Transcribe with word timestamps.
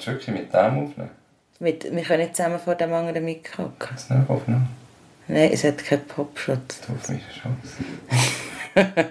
Willst 0.00 0.08
du 0.08 0.12
wirklich 0.12 0.34
mit 0.34 0.54
dem 0.54 0.84
aufnehmen? 0.84 1.10
Mit, 1.58 1.84
wir 1.94 2.02
können 2.02 2.22
nicht 2.22 2.34
zusammen 2.34 2.58
vor 2.58 2.74
dem 2.74 2.90
anderen 2.90 3.22
Mikro. 3.22 3.70
Hast 3.92 4.08
du 4.08 4.14
nicht 4.14 4.30
aufgenommen? 4.30 4.68
Nein, 5.28 5.50
es 5.52 5.62
hat 5.62 5.84
keinen 5.84 6.06
Popschutz. 6.06 6.80
Du 6.86 6.94
auf 6.94 7.06
meine 7.06 7.20
Chance. 7.30 7.84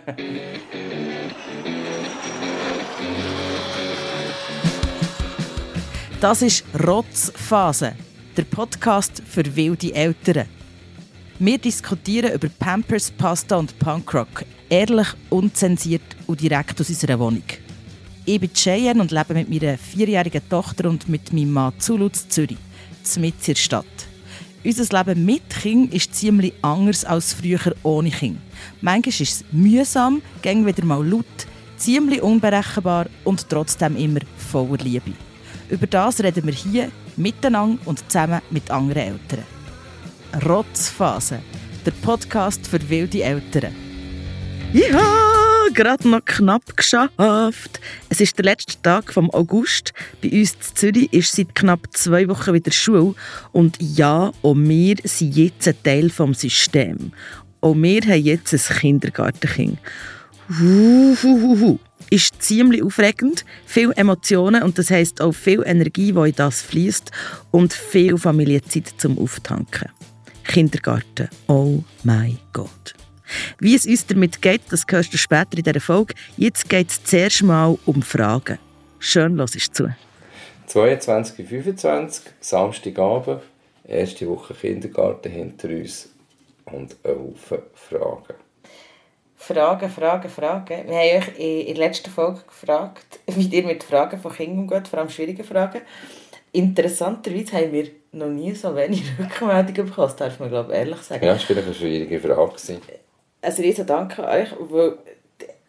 Das 6.22 6.42
ist 6.42 6.66
Rotzphase, 6.86 7.94
der 8.36 8.44
Podcast 8.44 9.24
für 9.26 9.56
wilde 9.56 9.96
Eltern. 9.96 10.48
Wir 11.38 11.58
diskutieren 11.58 12.34
über 12.34 12.50
Pampers, 12.50 13.10
Pasta 13.10 13.56
und 13.56 13.80
Punkrock, 13.80 14.44
ehrlich, 14.70 15.08
unzensiert 15.30 16.02
und 16.28 16.42
direkt 16.42 16.82
aus 16.82 16.90
unserer 16.90 17.18
Wohnung. 17.20 17.44
Ich 18.32 18.40
bin 18.40 18.54
Cheyenne 18.54 19.02
und 19.02 19.10
lebe 19.10 19.34
mit 19.34 19.50
meiner 19.50 19.76
vierjährigen 19.76 20.48
Tochter 20.48 20.88
und 20.88 21.10
mit 21.10 21.34
meinem 21.34 21.52
Mann 21.52 21.74
Zulutz 21.80 22.30
Zürich, 22.30 22.60
mitten 23.18 23.40
in 23.40 23.54
der 23.54 23.56
Stadt. 23.56 23.86
Unser 24.64 25.04
Leben 25.04 25.26
mit 25.26 25.50
Kind 25.50 25.92
ist 25.96 26.14
ziemlich 26.14 26.54
anders 26.62 27.06
als 27.06 27.34
früher 27.34 27.74
ohne 27.82 28.12
Kind. 28.12 28.38
Manchmal 28.82 29.10
ist 29.10 29.22
es 29.22 29.46
mühsam, 29.52 30.22
ging 30.44 30.64
wieder 30.64 30.86
mal 30.86 31.04
laut, 31.04 31.26
ziemlich 31.78 32.22
unberechenbar 32.22 33.08
und 33.24 33.50
trotzdem 33.50 33.98
immer 33.98 34.20
voller 34.38 34.78
Liebe. 34.78 35.14
Über 35.68 35.88
das 35.88 36.22
reden 36.22 36.46
wir 36.46 36.54
hier 36.54 36.92
miteinander 37.18 37.80
und 37.86 37.98
zusammen 38.12 38.44
mit 38.52 38.70
anderen 38.70 39.02
Eltern. 39.02 39.44
Rotzphase, 40.48 41.40
der 41.84 41.94
Podcast 42.04 42.68
für 42.68 42.90
wilde 42.92 43.24
Eltern. 43.24 43.74
Ja, 44.72 45.29
gerade 45.74 46.08
noch 46.08 46.24
knapp 46.26 46.76
geschafft. 46.76 47.80
Es 48.10 48.22
ist 48.22 48.38
der 48.38 48.46
letzte 48.46 48.82
Tag 48.82 49.14
vom 49.14 49.30
August. 49.32 49.94
Bei 50.22 50.30
uns 50.30 50.54
in 50.54 50.76
Zürich 50.76 51.14
ist 51.14 51.36
seit 51.36 51.56
knapp 51.56 51.88
zwei 51.92 52.28
Wochen 52.28 52.54
wieder 52.54 52.72
Schule. 52.72 53.16
Und 53.52 53.78
ja, 53.80 54.32
auch 54.42 54.56
wir 54.56 54.96
sind 55.04 55.36
jetzt 55.36 55.68
ein 55.68 55.76
Teil 55.84 56.10
des 56.10 56.42
Systems. 56.42 57.12
Auch 57.62 57.76
wir 57.76 58.02
haben 58.02 58.24
jetzt 58.24 58.54
ein 58.54 58.78
Kindergartenkind. 58.78 59.80
Huhuhuhu. 60.50 61.80
Ist 62.10 62.42
ziemlich 62.42 62.82
aufregend, 62.82 63.46
viele 63.66 63.96
Emotionen 63.96 64.64
und 64.64 64.80
das 64.80 64.90
heisst 64.90 65.22
auch 65.22 65.34
viel 65.34 65.62
Energie, 65.64 66.12
die 66.12 66.30
in 66.30 66.36
das 66.36 66.62
fließt 66.62 67.12
und 67.52 67.72
viel 67.72 68.18
Familienzeit 68.18 68.94
zum 68.98 69.20
Auftanken. 69.20 69.90
Kindergarten, 70.44 71.30
oh 71.48 71.84
mein 72.04 72.40
Gott. 72.52 72.96
Wie 73.60 73.76
es 73.76 73.86
uns 73.86 74.06
damit 74.06 74.42
geht, 74.42 74.62
das 74.70 74.86
hörst 74.90 75.14
du 75.14 75.18
später 75.18 75.58
in 75.58 75.64
dieser 75.64 75.80
Folge. 75.80 76.14
Jetzt 76.38 76.70
geht 76.70 76.90
es 76.90 77.04
zuerst 77.04 77.44
mal 77.44 77.78
um 77.86 78.02
Fragen. 78.02 78.60
Schön, 79.00 79.36
los 79.36 79.56
ist 79.56 79.76
zu. 79.76 79.94
22, 80.68 81.48
25, 81.48 82.26
Samstagabend, 82.42 83.42
erste 83.88 84.28
Woche 84.28 84.54
Kindergarten 84.54 85.32
hinter 85.32 85.70
uns 85.70 86.10
und 86.66 86.96
ein 87.04 87.12
Haufen 87.12 87.60
Fragen. 87.74 88.36
Fragen, 89.36 89.90
Fragen, 89.90 90.30
Fragen. 90.30 90.88
Wir 90.88 90.96
haben 90.96 91.24
euch 91.24 91.40
in 91.40 91.74
der 91.74 91.88
letzten 91.88 92.12
Folge 92.12 92.42
gefragt, 92.46 93.20
wie 93.28 93.48
ihr 93.48 93.64
mit 93.64 93.84
Fragen 93.84 94.20
von 94.20 94.32
Kindern 94.32 94.60
umgeht, 94.60 94.88
vor 94.88 95.00
allem 95.00 95.10
schwierigen 95.10 95.44
Fragen. 95.44 95.82
Interessanterweise 96.52 97.54
haben 97.58 97.72
wir 97.72 97.88
noch 98.12 98.28
nie 98.28 98.54
so 98.54 98.76
wenig 98.76 99.04
Rückmeldungen 99.20 99.88
bekommen, 99.88 100.08
das 100.08 100.16
darf 100.18 100.40
man 100.40 100.50
glaube 100.50 100.74
ich 100.74 100.80
ehrlich 100.80 101.02
sagen. 101.02 101.26
Ja, 101.26 101.34
das 101.34 101.42
war 101.42 101.48
vielleicht 101.48 101.68
eine 101.68 101.76
schwierige 101.76 102.20
Frage. 102.20 102.54
Gewesen. 103.42 103.42
Also 103.42 103.62
riesen 103.62 103.86
Dank 103.86 104.20
an 104.20 104.26
euch, 104.26 104.50
weil 104.60 104.98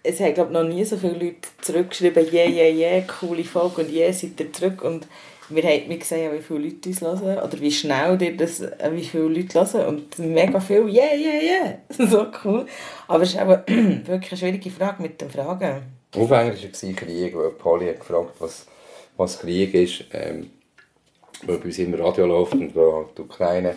es 0.02 0.20
haben 0.20 0.34
glaube 0.34 0.52
noch 0.52 0.64
nie 0.64 0.84
so 0.84 0.96
viele 0.96 1.12
Leute 1.14 1.48
zurückgeschrieben, 1.60 2.32
yeah, 2.32 2.48
yeah, 2.48 2.68
yeah, 2.72 3.02
coole 3.02 3.44
Folge 3.44 3.82
und 3.82 3.92
yeah, 3.92 4.12
seid 4.12 4.40
ihr 4.40 4.52
zurück. 4.52 4.82
Und 4.82 5.06
wir 5.50 5.62
haben 5.64 5.98
gesehen, 5.98 6.32
wie 6.32 6.42
viele 6.42 6.60
Leute 6.60 6.88
uns 6.88 7.00
hören 7.00 7.38
oder 7.38 7.60
wie 7.60 7.72
schnell 7.72 8.20
ihr 8.22 8.36
das, 8.36 8.60
äh, 8.60 8.90
wie 8.92 9.04
viele 9.04 9.24
Leute 9.24 9.60
hören 9.60 9.86
und 9.86 10.18
mega 10.18 10.60
viel, 10.60 10.88
yeah, 10.88 11.14
yeah, 11.14 11.42
yeah, 11.42 12.06
so 12.08 12.27
cool. 12.45 12.67
Aber 13.08 13.22
es 13.24 13.30
ist 13.34 13.40
auch 13.40 13.48
wirklich 13.67 14.33
eine 14.33 14.39
schwierige 14.39 14.70
Frage 14.70 15.02
mit 15.02 15.20
den 15.20 15.30
Fragen. 15.30 15.83
Aufhänger 16.16 16.55
war 16.55 16.92
Krieg, 16.95 17.36
weil 17.36 17.50
Polly 17.50 17.89
hat 17.89 18.00
gefragt, 18.00 18.34
was, 18.39 18.66
was 19.16 19.39
Krieg 19.39 19.74
ist. 19.74 20.05
Ähm, 20.12 20.50
weil 21.46 21.58
bei 21.58 21.66
uns 21.66 21.78
immer 21.78 21.98
Radio 22.00 22.27
läuft 22.27 22.52
und 22.52 22.74
halt 22.74 23.16
die 23.16 23.22
Ukraine, 23.22 23.74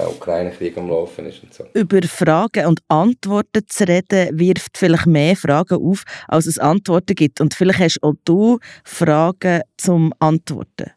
der 0.00 0.10
Ukraine-Krieg 0.10 0.76
am 0.76 0.88
Laufen 0.88 1.26
ist 1.26 1.42
und 1.42 1.54
so. 1.54 1.64
Über 1.74 2.02
Fragen 2.02 2.66
und 2.66 2.80
Antworten 2.88 3.62
zu 3.66 3.86
reden, 3.86 4.38
wirft 4.38 4.76
vielleicht 4.76 5.06
mehr 5.06 5.36
Fragen 5.36 5.82
auf, 5.82 6.04
als 6.28 6.46
es 6.46 6.58
Antworten 6.58 7.14
gibt. 7.14 7.40
Und 7.40 7.54
vielleicht 7.54 7.80
hast 7.80 8.02
auch 8.02 8.14
du 8.24 8.58
Fragen 8.84 9.62
zum 9.76 10.12
Antworten. 10.18 10.90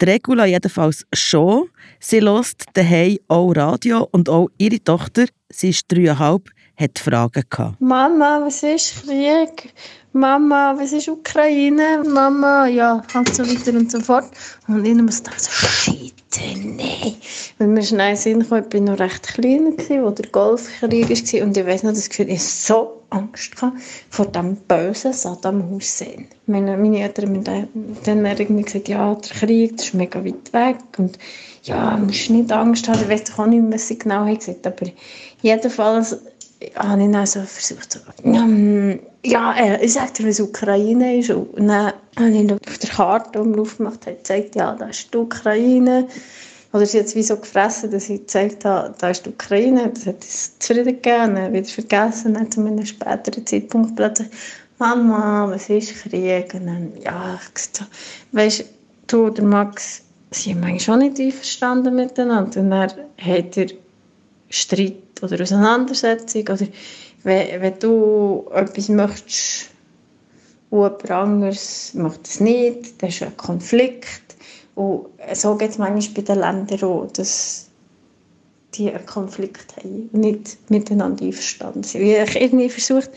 Die 0.00 0.04
Regula 0.04 0.44
jedenfalls 0.44 1.06
schon. 1.12 1.68
Sie 2.00 2.20
hört 2.20 2.64
daheim 2.74 3.18
auch 3.28 3.52
Radio 3.52 4.06
und 4.12 4.28
auch 4.28 4.48
ihre 4.58 4.82
Tochter, 4.82 5.26
sie 5.48 5.70
ist 5.70 5.90
dreieinhalb, 5.90 6.50
hat 6.76 6.98
Fragen 6.98 7.42
gehabt. 7.48 7.80
Mama, 7.80 8.40
was 8.44 8.62
ist 8.62 9.02
Krieg? 9.02 9.72
Mama, 10.12 10.74
was 10.78 10.92
ist 10.92 11.08
Ukraine? 11.08 12.02
Mama, 12.06 12.66
ja, 12.66 13.02
und 13.14 13.34
so 13.34 13.46
weiter 13.46 13.76
und 13.76 13.90
so 13.90 14.00
fort. 14.00 14.30
Und 14.66 14.84
ich 14.86 14.94
muss 14.94 15.22
denken, 15.22 15.38
so, 15.40 15.50
shit, 15.50 16.14
nein. 16.64 17.16
Wenn 17.58 17.74
mir 17.74 17.82
schnell 17.82 18.16
Sinn 18.16 18.40
ich 18.40 18.50
war 18.50 18.62
noch 18.80 18.98
recht 18.98 19.22
klein, 19.28 19.74
wo 19.76 20.10
der 20.10 20.26
Golfkrieg 20.30 21.10
war. 21.10 21.42
Und 21.46 21.56
ich 21.56 21.66
weiss 21.66 21.82
noch, 21.82 21.92
das 21.92 22.08
Gefühl, 22.08 22.30
ich 22.30 22.38
hatte 22.38 22.48
so 22.48 23.02
Angst 23.10 23.54
vor 24.10 24.26
dem 24.26 24.56
bösen 24.56 25.12
Saddam 25.12 25.70
Hussein. 25.70 26.28
Meine, 26.46 26.76
meine 26.76 27.00
Eltern 27.00 27.26
haben 27.26 27.44
dann, 27.44 27.68
dann 28.04 28.24
irgendwie 28.24 28.62
gesagt, 28.62 28.88
ja, 28.88 29.14
der 29.14 29.36
Krieg, 29.36 29.74
ist 29.74 29.94
mega 29.94 30.24
weit 30.24 30.52
weg. 30.52 30.78
Und 30.96 31.18
ja, 31.62 31.96
musst 31.96 32.30
nicht 32.30 32.52
Angst 32.52 32.88
haben. 32.88 33.02
Ich 33.02 33.08
weiß 33.08 33.38
auch 33.38 33.46
nicht 33.46 33.64
was 33.70 33.88
sie 33.88 33.98
genau 33.98 34.24
haben 34.24 34.38
gesagt 34.38 34.66
aber 34.66 34.86
jedenfalls 35.42 36.16
habe 36.76 37.02
ich 37.02 37.10
dann 37.10 37.26
so 37.26 37.40
versucht, 37.40 37.92
so, 37.92 38.00
ähm, 38.24 39.00
ja, 39.24 39.54
äh, 39.54 39.84
ich 39.84 39.94
dir, 39.94 40.26
was 40.26 40.40
Ukraine 40.40 41.18
ist. 41.18 41.30
Und 41.30 41.66
dann 41.66 41.92
habe 42.18 42.30
ich 42.30 42.52
auf 42.52 42.78
der 42.78 42.90
Karte 42.90 43.40
umlauf 43.40 43.76
gemacht 43.76 44.06
und 44.06 44.16
gezeigt, 44.16 44.56
ja, 44.56 44.74
da 44.74 44.86
ist 44.86 45.12
die 45.12 45.18
Ukraine. 45.18 46.08
Oder 46.72 46.82
ist 46.82 46.94
jetzt 46.94 47.14
wie 47.14 47.22
so 47.22 47.36
gefressen, 47.36 47.90
dass 47.90 48.08
ich 48.08 48.20
gezeigt 48.20 48.64
habe, 48.64 48.94
da 48.98 49.10
ist 49.10 49.24
die 49.24 49.30
Ukraine. 49.30 49.90
Das 49.94 50.06
hat 50.06 50.22
es 50.22 50.58
zufrieden 50.58 51.00
gegeben, 51.02 51.34
dann 51.34 51.52
wieder 51.52 51.64
vergessen. 51.64 52.34
Dann 52.34 52.50
zu 52.50 52.60
einem 52.60 52.84
späteren 52.84 53.46
Zeitpunkt 53.46 53.96
plötzlich, 53.96 54.28
Mama, 54.78 55.48
was 55.50 55.68
ist 55.68 55.94
Krieg? 55.94 56.52
Und 56.54 56.66
dann, 56.66 56.92
ja, 57.02 57.38
ich 57.42 57.54
gesagt, 57.54 57.76
so, 57.76 57.84
weißt 58.32 58.64
du, 59.06 59.30
der 59.30 59.44
Max, 59.44 60.02
sie 60.30 60.54
haben 60.54 60.64
eigentlich 60.64 60.84
schon 60.84 60.98
nicht 60.98 61.18
einverstanden 61.18 61.94
miteinander. 61.94 62.60
Und 62.60 62.70
dann 62.70 62.80
hat 63.18 63.56
er 63.56 63.66
Streit 64.48 65.22
oder 65.22 65.40
Auseinandersetzung 65.40 66.42
oder 66.42 66.66
wenn, 67.22 67.62
wenn 67.62 67.78
du 67.78 68.48
etwas 68.52 68.88
möchtest 68.88 69.70
und 70.70 70.82
jemand 70.82 71.10
anderes 71.10 71.94
macht 71.94 72.26
es 72.26 72.40
nicht, 72.40 73.02
dann 73.02 73.10
ist 73.10 73.22
ein 73.22 73.36
Konflikt 73.36 74.36
und 74.74 75.06
so 75.34 75.56
geht 75.56 75.70
es 75.70 75.78
manchmal 75.78 76.14
bei 76.14 76.22
den 76.22 76.40
Ländern 76.40 76.82
auch, 76.84 77.10
dass 77.12 77.66
die 78.74 78.92
einen 78.92 79.06
Konflikt 79.06 79.76
haben 79.76 80.10
und 80.12 80.20
nicht 80.20 80.70
miteinander 80.70 81.24
einverstanden 81.24 81.82
sind. 81.82 82.02
Ich 82.02 82.40
irgendwie 82.40 82.68
versucht, 82.68 83.10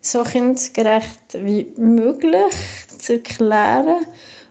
so 0.00 0.22
kindgerecht 0.24 1.34
wie 1.34 1.72
möglich 1.76 2.54
zu 2.98 3.14
erklären, 3.14 4.06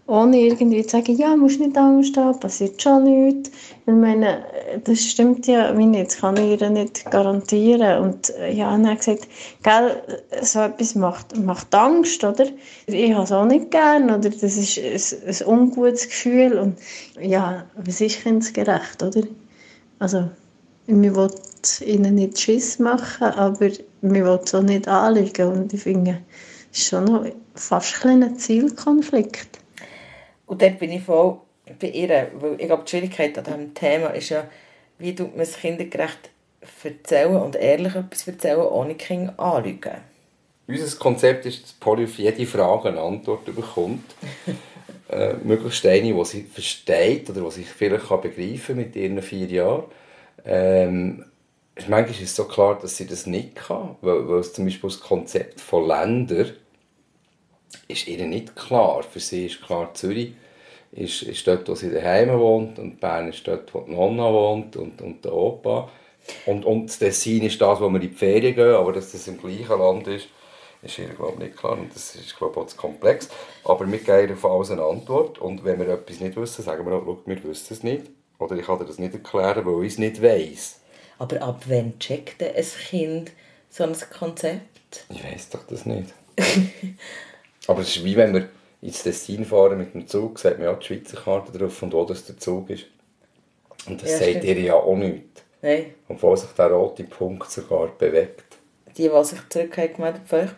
ohne 0.06 0.38
irgendwie 0.38 0.84
zu 0.84 0.98
sagen, 0.98 1.16
ja, 1.16 1.36
musst 1.36 1.62
nicht 1.62 1.78
Angst 1.78 2.18
haben, 2.18 2.38
passiert 2.40 2.82
schon 2.82 3.04
nichts. 3.04 3.52
Ich 3.86 3.94
meine, 3.94 4.44
das 4.84 5.00
stimmt 5.02 5.48
ja 5.48 5.78
wie 5.78 5.86
nicht, 5.86 6.12
das 6.12 6.18
kann 6.18 6.36
ich 6.36 6.60
ihr 6.60 6.70
nicht 6.70 7.10
garantieren. 7.10 8.04
Und 8.04 8.30
äh, 8.32 8.54
ja, 8.54 8.72
dann 8.72 8.88
hat 8.90 9.00
gesagt, 9.00 9.30
gell, 9.64 10.02
so 10.42 10.60
etwas 10.60 10.96
macht, 10.96 11.38
macht 11.40 11.74
Angst, 11.74 12.24
oder? 12.24 12.46
Ich 12.88 13.14
habe 13.14 13.24
es 13.24 13.32
auch 13.32 13.46
nicht 13.46 13.72
gern, 13.72 14.06
oder? 14.06 14.30
Das 14.30 14.44
ist 14.44 14.78
ein, 14.78 15.30
ein 15.30 15.48
ungutes 15.48 16.08
Gefühl. 16.10 16.60
Und 16.60 16.78
ja, 17.22 17.66
was 17.76 18.02
ist 18.02 18.24
kindgerecht, 18.24 19.02
oder? 19.02 19.22
Also, 20.00 20.30
wir 20.86 21.16
wollen 21.16 21.32
ihnen 21.86 22.16
nicht 22.16 22.40
Schiss 22.40 22.78
machen, 22.78 23.28
aber 23.28 23.70
wir 24.02 24.26
wollen 24.26 24.40
es 24.44 24.54
auch 24.54 24.64
nicht 24.64 24.86
anlegen. 24.90 25.48
Und 25.48 25.74
ich 25.74 25.82
finde, 25.82 26.20
es 26.74 26.80
ist 26.80 26.88
schon 26.90 27.06
noch 27.06 27.26
fast 27.56 27.96
ein 27.96 28.02
kleiner 28.02 28.36
Zielkonflikt. 28.36 29.63
Und 30.46 30.62
dort 30.62 30.80
bin 30.80 30.92
ich 30.92 31.04
voll 31.04 31.38
bei 31.80 31.88
ihr, 31.88 32.32
weil 32.36 32.60
ich 32.60 32.68
glaube, 32.68 32.84
die 32.84 32.90
Schwierigkeit 32.90 33.38
an 33.38 33.44
diesem 33.44 33.74
Thema 33.74 34.08
ist 34.10 34.30
ja, 34.30 34.48
wie 35.00 35.16
tut 35.16 35.32
man 35.32 35.42
es 35.42 35.58
kindergerecht 35.58 36.30
erzählen 36.84 37.36
und 37.36 37.56
ehrlich 37.56 37.96
etwas 37.96 38.28
erzählen, 38.28 38.62
ohne 38.62 38.96
Kinder 38.96 39.38
anlügen. 39.40 39.98
Unser 40.68 40.98
Konzept 40.98 41.46
ist, 41.46 41.64
dass 41.64 41.74
Polly 41.74 42.06
auf 42.06 42.18
jede 42.18 42.46
Frage 42.46 42.90
eine 42.90 43.02
Antwort 43.02 43.46
bekommt. 43.46 44.16
äh, 45.10 45.34
möglichst 45.44 45.86
eine, 45.86 46.14
die 46.14 46.26
sie 46.26 46.44
versteht 46.44 47.30
oder 47.30 47.42
die 47.42 47.52
sich 47.52 47.68
vielleicht 47.68 48.08
kann 48.08 48.22
begreifen 48.22 48.78
mit 48.78 48.96
ihren 48.96 49.22
vier 49.22 49.48
Jahren. 49.48 49.84
Ähm, 50.46 51.26
manchmal 51.88 52.10
ist 52.10 52.22
es 52.22 52.36
so 52.36 52.46
klar, 52.46 52.80
dass 52.80 52.98
sie 52.98 53.08
das 53.08 53.26
nicht 53.26 53.56
kann, 53.56 53.96
weil, 54.02 54.28
weil 54.28 54.40
es 54.40 54.54
zum 54.54 54.66
Beispiel 54.66 54.90
das 54.90 55.00
Konzept 55.00 55.62
von 55.62 55.88
Ländern 55.88 56.52
ist 57.88 58.08
ihr 58.08 58.26
nicht 58.26 58.56
klar. 58.56 59.04
Für 59.04 59.20
sie 59.20 59.48
ist 59.48 59.62
klar, 59.62 59.94
Zürich 59.94 60.34
ist, 60.92 61.24
ist 61.24 61.48
dort, 61.48 61.68
wo 61.68 61.76
sie 61.76 61.92
daheim 61.92 62.38
wohnt 62.38 62.80
und 62.80 63.00
Bern 63.00 63.30
ist 63.30 63.48
dort, 63.48 63.74
wo 63.74 63.82
die 63.82 63.92
Nonna 63.92 64.32
wohnt 64.32 64.76
und, 64.76 65.02
und 65.02 65.24
der 65.26 65.34
Opa. 65.34 65.90
Und, 66.46 66.66
und 66.66 66.88
das 66.88 67.00
Tessin 67.00 67.44
ist 67.44 67.60
das, 67.60 67.80
wo 67.82 67.90
wir 67.90 68.02
in 68.02 68.10
die 68.10 68.16
Ferien 68.16 68.56
gehen, 68.56 68.76
aber 68.76 68.94
dass 68.94 69.12
das 69.12 69.28
im 69.28 69.40
gleichen 69.40 69.78
Land 69.78 70.08
ist, 70.08 70.28
ist 70.82 71.00
ihr 71.00 71.08
glaube 71.10 71.42
nicht 71.42 71.58
klar 71.58 71.78
und 71.78 71.94
das 71.94 72.16
ist 72.16 72.38
glaube 72.38 72.60
auch 72.60 72.68
zu 72.68 72.78
komplex. 72.78 73.30
Aber 73.64 73.90
wir 73.90 74.00
geben 74.00 74.34
auf 74.34 74.46
alles 74.46 74.72
eine 74.72 74.84
Antwort 74.84 75.40
und 75.40 75.64
wenn 75.66 75.80
wir 75.80 75.88
etwas 75.90 76.20
nicht 76.20 76.36
wissen, 76.38 76.64
sagen 76.64 76.86
wir 76.86 76.94
auch, 76.94 77.18
wir 77.26 77.44
wissen 77.44 77.74
es 77.74 77.84
nicht. 77.84 78.06
Oder 78.40 78.56
ich 78.58 78.66
kann 78.66 78.80
dir 78.80 78.86
das 78.86 79.00
nicht 79.00 79.14
erklären, 79.14 79.66
weil 79.66 79.86
ich 79.86 79.94
es 79.94 80.00
nicht 80.00 80.22
weiss. 80.22 80.80
Aber 81.20 81.42
ab 81.42 81.64
wann 81.68 81.98
checkt 82.00 82.42
ein 82.44 82.66
Kind 82.90 83.32
so 83.70 83.84
ein 83.84 83.96
Konzept? 84.18 85.06
Ich 85.10 85.24
weiß 85.24 85.50
doch 85.50 85.64
das 85.68 85.86
nicht. 85.86 86.14
Aber 87.68 87.82
es 87.82 87.96
ist 87.96 88.04
wie 88.04 88.16
wenn 88.16 88.34
wir 88.34 88.50
ins 88.82 89.04
Tessin 89.04 89.46
fahren 89.46 89.78
mit 89.78 89.94
dem 89.94 90.08
Zug, 90.08 90.40
sieht 90.40 90.58
man 90.58 90.68
ja 90.68 90.74
die 90.74 90.86
Schweizer 90.86 91.18
Karte 91.18 91.58
drauf 91.58 91.82
und 91.82 91.94
wo 91.94 92.04
das 92.06 92.26
der 92.26 92.38
Zug 92.38 92.70
ist. 92.70 92.86
Und 93.88 94.02
das 94.02 94.12
Ja, 94.12 94.18
sagt 94.20 94.44
ihr 94.44 94.60
ja 94.60 94.74
auch 94.76 94.96
nichts. 94.96 95.42
Nein. 95.62 95.94
Und 96.08 96.22
wo 96.22 96.36
sich 96.36 96.50
der 96.52 96.72
rote 96.72 97.04
Punkt 97.06 97.50
sogar 97.50 97.88
bewegt. 97.88 98.58
Die, 98.98 99.10
die 99.10 99.24
sich 99.24 99.40
zurück 99.50 99.78
haben 99.78 100.52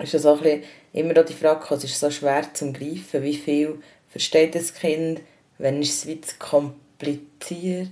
ist 0.00 0.14
das 0.14 0.26
auch 0.26 0.36
ein 0.36 0.42
bisschen, 0.42 0.62
immer 0.92 1.12
noch 1.14 1.24
die 1.24 1.32
Frage, 1.32 1.74
es 1.74 1.84
ist 1.84 1.98
so 1.98 2.10
schwer 2.10 2.54
zu 2.54 2.72
greifen, 2.72 3.22
wie 3.22 3.34
viel 3.36 3.80
versteht 4.08 4.54
das 4.54 4.72
Kind, 4.74 5.20
wenn 5.58 5.82
ist 5.82 5.90
es 5.98 6.06
wie 6.06 6.20
zu 6.20 6.36
kompliziert. 6.38 7.88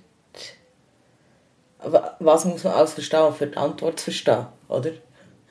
Wa- 1.79 2.17
Was 2.21 2.45
muss 2.45 2.65
man 2.65 2.75
alles 2.75 2.95
verstehen, 2.95 3.21
um 3.25 3.35
für 3.35 3.47
die 3.47 3.57
Antwort 3.57 3.99
zu 3.99 4.05
verstehen, 4.07 4.47
oder? 4.69 4.93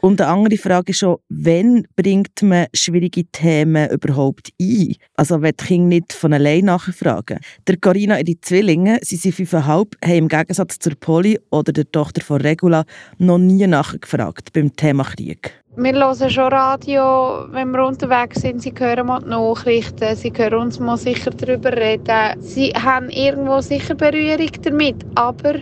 Und 0.06 0.22
eine 0.22 0.30
andere 0.30 0.58
Frage 0.58 0.92
ist 0.92 1.00
schon, 1.00 1.18
wann 1.30 1.88
bringt 1.96 2.44
man 2.44 2.68
schwierige 2.76 3.26
Themen 3.26 3.90
überhaupt 3.90 4.52
ein? 4.62 4.94
Also 5.16 5.42
wenn 5.42 5.56
die 5.60 5.66
Kinder 5.66 5.88
nicht 5.96 6.14
von 6.14 6.32
allein 6.32 6.66
nachfragen. 6.66 7.40
Der 7.66 7.78
Carina 7.78 8.20
ihre 8.20 8.40
Zwillinge, 8.40 9.00
sie 9.02 9.16
sind 9.16 9.34
fünfeinhalb, 9.34 9.96
haben 10.06 10.14
im 10.14 10.28
Gegensatz 10.28 10.78
zur 10.78 10.94
Polly 10.94 11.40
oder 11.50 11.74
der 11.74 11.92
Tochter 11.92 12.22
von 12.22 12.40
Regula 12.40 12.86
noch 13.18 13.40
nie 13.40 13.66
nachgefragt 13.66 14.54
beim 14.54 14.76
Thema 14.76 15.06
Krieg. 15.06 15.64
Wir 15.76 15.94
hören 15.94 16.30
schon 16.30 16.54
Radio, 16.54 17.48
wenn 17.50 17.72
wir 17.72 17.84
unterwegs 17.84 18.42
sind. 18.42 18.62
Sie 18.62 18.76
hören 18.78 19.08
mal 19.08 19.22
die 19.22 19.30
Nachrichten, 19.30 20.16
sie 20.16 20.32
hören 20.34 20.62
uns 20.62 20.80
mal 20.80 20.98
sicher 20.98 21.32
darüber 21.32 21.76
reden. 21.76 22.40
Sie 22.42 22.70
haben 22.74 23.10
irgendwo 23.10 23.60
sicher 23.60 23.96
Berührung 23.96 24.52
damit, 24.62 25.04
aber 25.16 25.56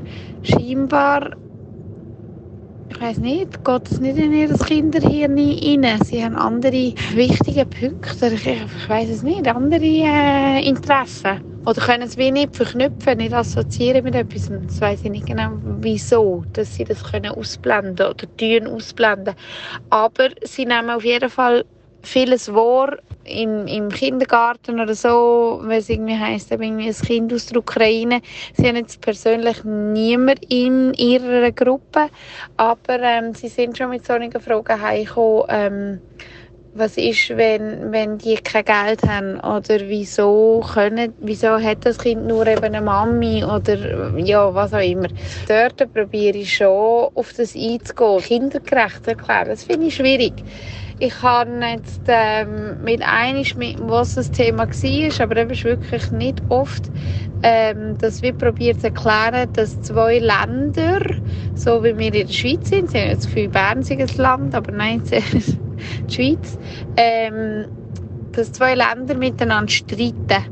scheinbar, 0.44 1.32
ich 2.94 3.02
weiß 3.02 3.18
nicht, 3.18 3.64
geht 3.64 3.92
es 3.92 4.00
nicht 4.00 4.18
in 4.18 4.34
ihr 4.34 4.54
Kinderhirn 4.54 5.38
rein. 5.38 6.00
Sie 6.04 6.24
haben 6.24 6.36
andere 6.36 6.94
wichtige 7.14 7.66
Punkte, 7.66 8.28
ich, 8.28 8.46
ich 8.46 8.90
weiß 8.90 9.10
es 9.10 9.24
nicht, 9.24 9.48
andere 9.48 9.84
äh, 9.84 10.68
Interessen. 10.68 11.42
Oder 11.66 11.82
können 11.82 12.04
es 12.04 12.18
nicht 12.18 12.56
verknüpfen, 12.56 13.18
nicht 13.18 13.34
assoziieren 13.34 14.04
mit 14.04 14.16
etwas. 14.16 14.50
Das 14.68 14.82
weiß 14.82 15.06
ich 15.06 15.12
nicht 15.12 15.26
genau, 15.26 15.52
wieso, 15.80 16.44
dass 16.54 16.76
sie 16.76 16.84
das 16.84 17.04
können 17.04 17.32
ausblenden 17.32 18.08
oder 18.08 18.28
tun 18.38 18.68
ausblenden. 18.68 19.36
Aber 19.90 20.30
sie 20.44 20.66
nehmen 20.66 20.90
auf 20.90 21.04
jeden 21.04 21.30
Fall 21.30 21.66
vieles 22.02 22.54
wahr 22.54 22.98
im, 23.26 23.68
im 23.68 23.90
Kindergarten 23.90 24.80
oder 24.80 24.96
so, 24.96 25.62
wenn 25.64 25.80
es 25.80 25.90
irgendwie 25.90 26.18
heisst, 26.18 26.52
ein 26.52 26.78
Kind 26.80 27.34
aus 27.34 27.46
der 27.48 27.58
Ukraine. 27.58 28.22
Sie 28.54 28.68
haben 28.68 28.76
jetzt 28.76 29.02
persönlich 29.02 29.64
niemand 29.64 30.44
in 30.50 30.94
ihrer 30.94 31.52
Gruppe, 31.52 32.10
aber 32.58 33.00
ähm, 33.00 33.34
sie 33.34 33.48
sind 33.48 33.78
schon 33.78 33.90
mit 33.90 34.06
solchen 34.06 34.32
Fragen 34.32 34.82
heimgekommen, 34.82 35.46
ähm, 35.50 36.02
was 36.76 36.98
ist, 36.98 37.30
wenn, 37.30 37.92
wenn 37.92 38.18
die 38.18 38.36
kein 38.36 38.66
Geld 38.66 39.04
haben 39.04 39.40
oder 39.40 39.80
wieso 39.82 40.64
können, 40.74 41.14
wieso 41.20 41.60
hat 41.60 41.86
das 41.86 42.00
Kind 42.00 42.26
nur 42.26 42.48
eben 42.48 42.64
eine 42.64 42.82
Mami 42.82 43.44
oder 43.44 44.18
ja, 44.18 44.54
was 44.54 44.74
auch 44.74 44.80
immer. 44.80 45.08
Dort 45.48 45.94
probiere 45.94 46.38
ich 46.38 46.56
schon 46.56 47.10
auf 47.14 47.34
das 47.38 47.56
einzugehen, 47.56 48.22
kindergerecht 48.22 49.08
erklären. 49.08 49.50
Das 49.50 49.64
finde 49.64 49.88
ich 49.88 49.96
schwierig. 49.96 50.34
Ich 51.06 51.22
habe 51.22 51.52
jetzt 51.66 52.00
ähm, 52.08 52.82
mit 52.82 53.02
einisch, 53.02 53.58
mit 53.58 53.76
was 53.78 54.16
das 54.16 54.32
Thema 54.32 54.70
war, 54.70 55.22
aber 55.22 55.36
eben 55.36 55.64
wirklich 55.66 56.12
nicht 56.12 56.42
oft, 56.48 56.90
ähm, 57.44 57.98
dass 57.98 58.22
wir 58.22 58.32
probiert 58.32 58.80
zu 58.80 58.88
erklären, 58.88 59.52
dass 59.52 59.82
zwei 59.82 60.20
Länder, 60.20 61.02
so 61.56 61.84
wie 61.84 61.98
wir 61.98 62.08
in 62.08 62.28
der 62.28 62.34
Schweiz 62.34 62.70
sind, 62.70 62.92
sie 62.92 63.00
haben 63.00 63.16
das 63.16 63.26
Gefühl, 63.26 63.50
Bern 63.50 63.84
sei 63.84 63.98
ein 64.00 64.08
Land, 64.16 64.56
aber 64.56 64.72
nein, 64.72 65.04
die 65.12 66.14
Schweiz, 66.14 66.58
ähm, 66.96 67.66
dass 68.34 68.52
zwei 68.52 68.76
Länder 68.76 69.16
miteinander 69.16 69.72
streiten 69.72 70.44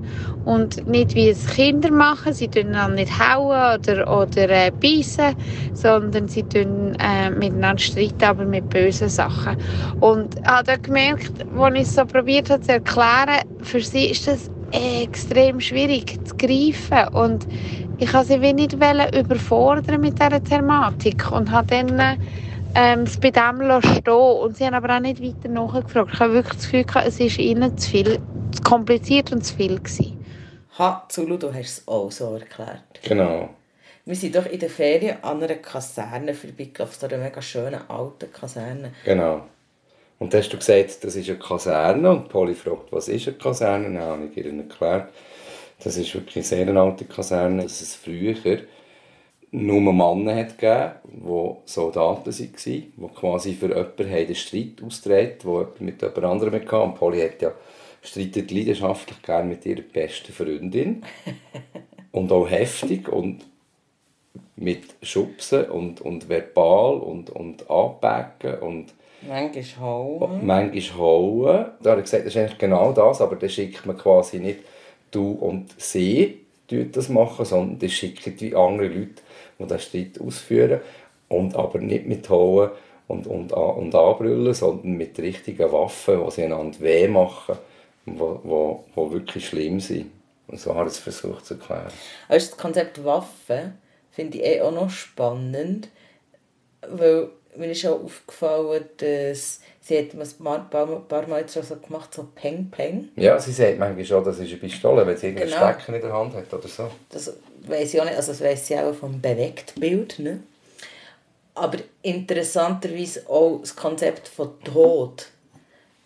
und 0.45 0.87
nicht 0.87 1.15
wie 1.15 1.29
es 1.29 1.45
Kinder 1.47 1.91
machen, 1.91 2.33
sie 2.33 2.47
tun 2.49 2.67
einander 2.67 2.95
nicht 2.95 3.19
hauen 3.19 3.79
oder, 3.79 4.21
oder 4.21 4.49
äh, 4.49 4.71
beißen, 4.71 5.35
sondern 5.73 6.27
sie 6.27 6.43
tun 6.43 6.95
äh, 6.99 7.29
miteinander 7.29 7.79
streiten, 7.79 8.23
aber 8.25 8.45
mit 8.45 8.69
bösen 8.69 9.09
Sachen. 9.09 9.57
Und 9.99 10.35
habe 10.45 10.63
dann 10.63 10.81
gemerkt, 10.81 11.31
als 11.55 11.75
ich 11.75 11.81
es 11.81 11.95
so 11.95 12.05
probiert 12.05 12.49
habe 12.49 12.61
zu 12.61 12.73
erklären, 12.73 13.41
für 13.61 13.81
sie 13.81 14.05
ist 14.05 14.27
das 14.27 14.49
extrem 14.71 15.59
schwierig 15.59 16.17
zu 16.25 16.35
greifen 16.37 17.07
und 17.13 17.47
ich 17.97 18.13
wollte 18.13 18.27
sie 18.41 18.53
nicht 18.53 18.73
überfordern 18.73 20.01
mit 20.01 20.19
dieser 20.19 20.41
Thematik 20.43 21.31
und 21.31 21.51
habe 21.51 21.67
dann 21.67 22.17
ähm, 22.75 23.01
es 23.01 23.19
bei 23.19 23.31
dem 23.31 23.61
stehen 23.81 24.13
und 24.13 24.57
sie 24.57 24.65
haben 24.65 24.73
aber 24.73 24.95
auch 24.95 24.99
nicht 24.99 25.21
weiter 25.21 25.49
nachgefragt. 25.49 26.11
Ich 26.13 26.19
habe 26.19 26.33
wirklich 26.33 26.55
das 26.55 26.63
Gefühl, 26.63 26.83
gehabt, 26.83 27.07
es 27.07 27.19
war 27.19 27.39
ihnen 27.39 27.77
zu 27.77 27.89
viel, 27.89 28.19
zu 28.51 28.61
kompliziert 28.63 29.31
und 29.31 29.45
zu 29.45 29.55
viel 29.55 29.77
gewesen. 29.77 30.25
Ha, 30.77 31.05
Zulu, 31.09 31.37
du 31.37 31.53
hast 31.53 31.79
es 31.79 31.87
auch 31.87 32.11
so 32.11 32.33
erklärt. 32.35 33.01
Genau. 33.03 33.49
Wir 34.05 34.15
sind 34.15 34.35
doch 34.35 34.45
in 34.45 34.59
der 34.59 34.69
Ferien 34.69 35.17
an 35.21 35.43
einer 35.43 35.55
Kaserne 35.55 36.33
vorbeigelaufen, 36.33 36.95
so 36.99 37.07
einer 37.07 37.23
mega 37.23 37.41
schönen 37.41 37.81
alten 37.87 38.31
Kaserne. 38.31 38.93
Genau. 39.05 39.43
Und 40.17 40.33
dann 40.33 40.41
hast 40.41 40.53
du 40.53 40.57
gesagt, 40.57 41.03
das 41.03 41.15
ist 41.15 41.29
eine 41.29 41.39
Kaserne. 41.39 42.09
Und 42.09 42.29
Polly 42.29 42.53
fragt, 42.53 42.91
was 42.91 43.07
ist 43.07 43.27
eine 43.27 43.37
Kaserne? 43.37 43.85
Dann 43.85 43.99
habe 43.99 44.25
ich 44.25 44.37
ihr 44.37 44.45
erklärt, 44.45 45.09
das 45.83 45.97
ist 45.97 46.13
wirklich 46.13 46.37
eine 46.37 46.65
sehr 46.65 46.75
alte 46.75 47.05
Kaserne, 47.05 47.63
dass 47.63 47.81
es 47.81 47.95
früher 47.95 48.35
nur 49.51 49.81
Männer 49.81 50.35
hat 50.35 50.57
gegeben, 50.57 50.95
die 51.03 51.55
Soldaten 51.65 52.31
waren, 52.31 52.53
die 52.65 52.91
quasi 53.13 53.53
für 53.53 53.69
jemanden 53.69 54.27
den 54.27 54.35
Streit 54.35 54.81
ausgetragen 54.81 55.37
der 55.43 55.51
jemand 55.51 55.81
mit 55.81 56.01
jemand 56.01 56.23
anderem 56.23 56.53
hatte. 56.53 56.79
Und 56.79 56.95
Polly 56.95 57.21
hat 57.21 57.41
ja 57.41 57.51
streitet 58.01 58.51
leidenschaftlich 58.51 59.21
gerne 59.21 59.49
mit 59.49 59.65
ihrer 59.65 59.81
besten 59.81 60.33
Freundin. 60.33 61.03
und 62.11 62.31
auch 62.31 62.49
heftig 62.49 63.07
und 63.09 63.45
mit 64.55 64.83
Schubsen 65.01 65.65
und, 65.65 66.01
und 66.01 66.29
verbal 66.29 66.95
und, 66.97 67.29
und 67.29 67.69
anpacken 67.69 68.59
und 68.59 68.93
Manchmal 69.27 69.63
hauen. 69.79 70.45
manchmal 70.45 70.99
hauen. 70.99 71.65
Da 71.81 71.91
habe 71.91 72.01
ich 72.01 72.05
gesagt, 72.05 72.25
das 72.25 72.35
ist 72.35 72.37
eigentlich 72.37 72.57
genau 72.57 72.91
das, 72.91 73.21
aber 73.21 73.35
dann 73.35 73.49
schickt 73.49 73.85
man 73.85 73.97
quasi 73.97 74.39
nicht 74.39 74.59
du 75.11 75.31
und 75.33 75.79
sie 75.79 76.39
das 76.67 77.09
machen, 77.09 77.45
sondern 77.45 77.79
das 77.79 77.91
schicken 77.91 78.33
wie 78.39 78.55
andere 78.55 78.87
Leute, 78.87 79.21
die 79.61 79.67
den 79.67 79.79
Streit 79.79 80.19
ausführen. 80.19 80.81
Und 81.27 81.55
aber 81.55 81.79
nicht 81.79 82.07
mit 82.07 82.29
Hauen 82.29 82.71
und, 83.07 83.27
und, 83.27 83.53
und 83.53 83.95
Anbrüllen, 83.95 84.53
sondern 84.53 84.91
mit 84.93 85.17
richtigen 85.19 85.71
Waffen, 85.71 86.23
die 86.23 86.31
sie 86.31 86.43
einander 86.43 86.79
weh 86.79 87.07
machen, 87.07 87.55
die 88.05 88.19
wo, 88.19 88.39
wo, 88.43 88.83
wo 88.95 89.11
wirklich 89.11 89.47
schlimm 89.47 89.79
sind. 89.79 90.11
Und 90.47 90.59
so 90.59 90.75
habe 90.75 90.89
ich 90.89 90.95
es 90.95 90.99
versucht 90.99 91.45
zu 91.45 91.53
erklären. 91.53 91.91
Also 92.27 92.49
das 92.49 92.57
Konzept 92.57 93.03
Waffe 93.05 93.73
finde 94.11 94.37
ich 94.37 94.43
eh 94.43 94.61
auch 94.61 94.73
noch 94.73 94.89
spannend, 94.89 95.89
weil 96.87 97.29
mir 97.55 97.71
ist 97.71 97.85
auch 97.85 98.03
aufgefallen, 98.03 98.85
dass 98.97 99.59
sie 99.81 99.97
hat 99.97 100.13
ein 100.13 100.43
paar, 100.43 100.69
paar, 100.69 100.87
paar 101.07 101.27
Mal 101.27 101.41
jetzt 101.41 101.53
schon 101.53 101.63
so 101.63 101.75
gemacht, 101.75 102.13
so 102.13 102.27
Peng 102.35 102.69
Peng. 102.69 103.09
Ja, 103.15 103.39
sie 103.39 103.51
sagt 103.51 103.79
manchmal 103.79 104.05
schon, 104.05 104.23
das 104.23 104.39
ist 104.39 104.49
eine 104.49 104.57
Pistole, 104.57 105.05
wenn 105.05 105.17
sie 105.17 105.27
irgendeinen 105.27 105.51
Genau. 105.51 105.73
Stecker 105.73 105.95
in 105.95 106.01
der 106.01 106.13
Hand 106.13 106.35
hat 106.35 106.53
oder 106.53 106.67
so. 106.67 106.89
Das 107.09 107.33
weiß 107.67 107.93
ich 107.93 108.01
auch 108.01 108.05
nicht, 108.05 108.15
also 108.17 108.31
das 108.31 108.41
weiss 108.41 108.67
sie 108.67 108.77
auch 108.77 108.93
vom 108.93 109.21
Bewegtbild. 109.21 110.19
Ne? 110.19 110.43
Aber 111.53 111.77
interessanterweise 112.01 113.29
auch 113.29 113.59
das 113.59 113.75
Konzept 113.75 114.27
von 114.27 114.59
Tod. 114.63 115.27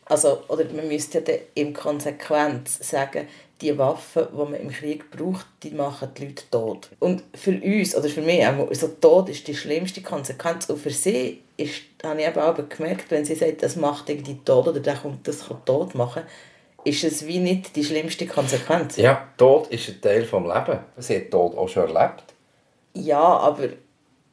Also, 0.06 0.44
oder 0.50 0.66
man 0.66 0.88
müsste 0.88 1.24
ja 1.28 1.34
in 1.56 1.74
Konsequenz 1.74 2.78
sagen, 2.88 3.28
die 3.62 3.78
Waffen, 3.78 4.28
die 4.32 4.38
man 4.38 4.54
im 4.54 4.70
Krieg 4.70 5.10
braucht, 5.10 5.48
die 5.64 5.72
machen 5.72 6.10
die 6.16 6.26
Leute 6.26 6.44
tot. 6.52 6.90
Und 7.00 7.24
für 7.34 7.52
uns, 7.52 7.96
oder 7.96 8.10
für 8.10 8.22
mich, 8.22 8.46
auch, 8.46 8.68
also 8.68 8.88
Tod 8.88 9.30
ist 9.30 9.48
die 9.48 9.56
schlimmste 9.56 10.02
Konsequenz. 10.02 10.70
Und 10.70 10.78
für 10.78 10.92
sie 10.92 11.42
ist, 11.58 11.82
habe 12.04 12.22
ich 12.22 12.28
eben 12.28 12.40
auch 12.40 12.56
gemerkt, 12.70 13.10
wenn 13.10 13.26
sie 13.26 13.36
sagt, 13.36 13.64
das 13.64 13.78
macht 13.78 14.10
irgendwie 14.10 14.40
tot 14.44 14.68
oder 14.68 14.80
das, 14.80 15.02
kommt, 15.02 15.28
das 15.28 15.48
kann 15.48 15.64
tot 15.66 15.96
machen, 15.96 16.24
ist 16.84 17.04
es 17.04 17.26
wie 17.26 17.40
nicht 17.40 17.76
die 17.76 17.84
schlimmste 17.84 18.28
Konsequenz. 18.28 18.98
Ja, 18.98 19.28
Tod 19.38 19.68
ist 19.68 19.90
ein 19.90 20.02
Teil 20.02 20.22
des 20.22 20.32
Lebens. 20.32 20.80
Sie 20.98 21.16
hat 21.16 21.32
Tod 21.32 21.58
auch 21.58 21.68
schon 21.68 21.96
erlebt. 21.96 22.24
Ja, 22.94 23.22
aber 23.22 23.70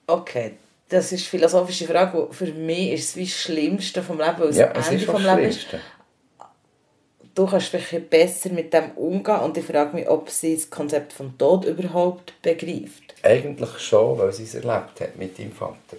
okay, 0.06 0.52
das 0.92 1.12
ist 1.12 1.20
eine 1.22 1.28
philosophische 1.30 1.86
Frage. 1.86 2.18
wo 2.18 2.32
Für 2.32 2.46
mich 2.46 2.92
ist 2.92 3.10
es 3.10 3.16
wie 3.16 3.24
das 3.24 3.32
Schlimmste 3.32 4.02
vom 4.02 4.18
Leben, 4.18 4.38
weil 4.38 4.52
das 4.52 4.88
Ende 4.88 5.04
vom 5.04 5.22
Leben 5.22 5.42
ist. 5.44 5.66
Du 7.34 7.46
kannst 7.46 7.68
vielleicht 7.68 8.10
besser 8.10 8.50
mit 8.50 8.74
dem 8.74 8.90
umgehen 8.90 9.40
und 9.40 9.56
ich 9.56 9.64
frage 9.64 9.96
mich, 9.96 10.06
ob 10.06 10.28
sie 10.28 10.54
das 10.54 10.68
Konzept 10.68 11.14
vom 11.14 11.36
Tod 11.38 11.64
überhaupt 11.64 12.34
begreift. 12.42 13.14
Eigentlich 13.22 13.78
schon, 13.78 14.18
weil 14.18 14.32
sie 14.32 14.42
es 14.42 14.54
erlebt 14.54 15.00
hat 15.00 15.16
mit 15.16 15.38
ihrem 15.38 15.52
Vater. 15.52 15.96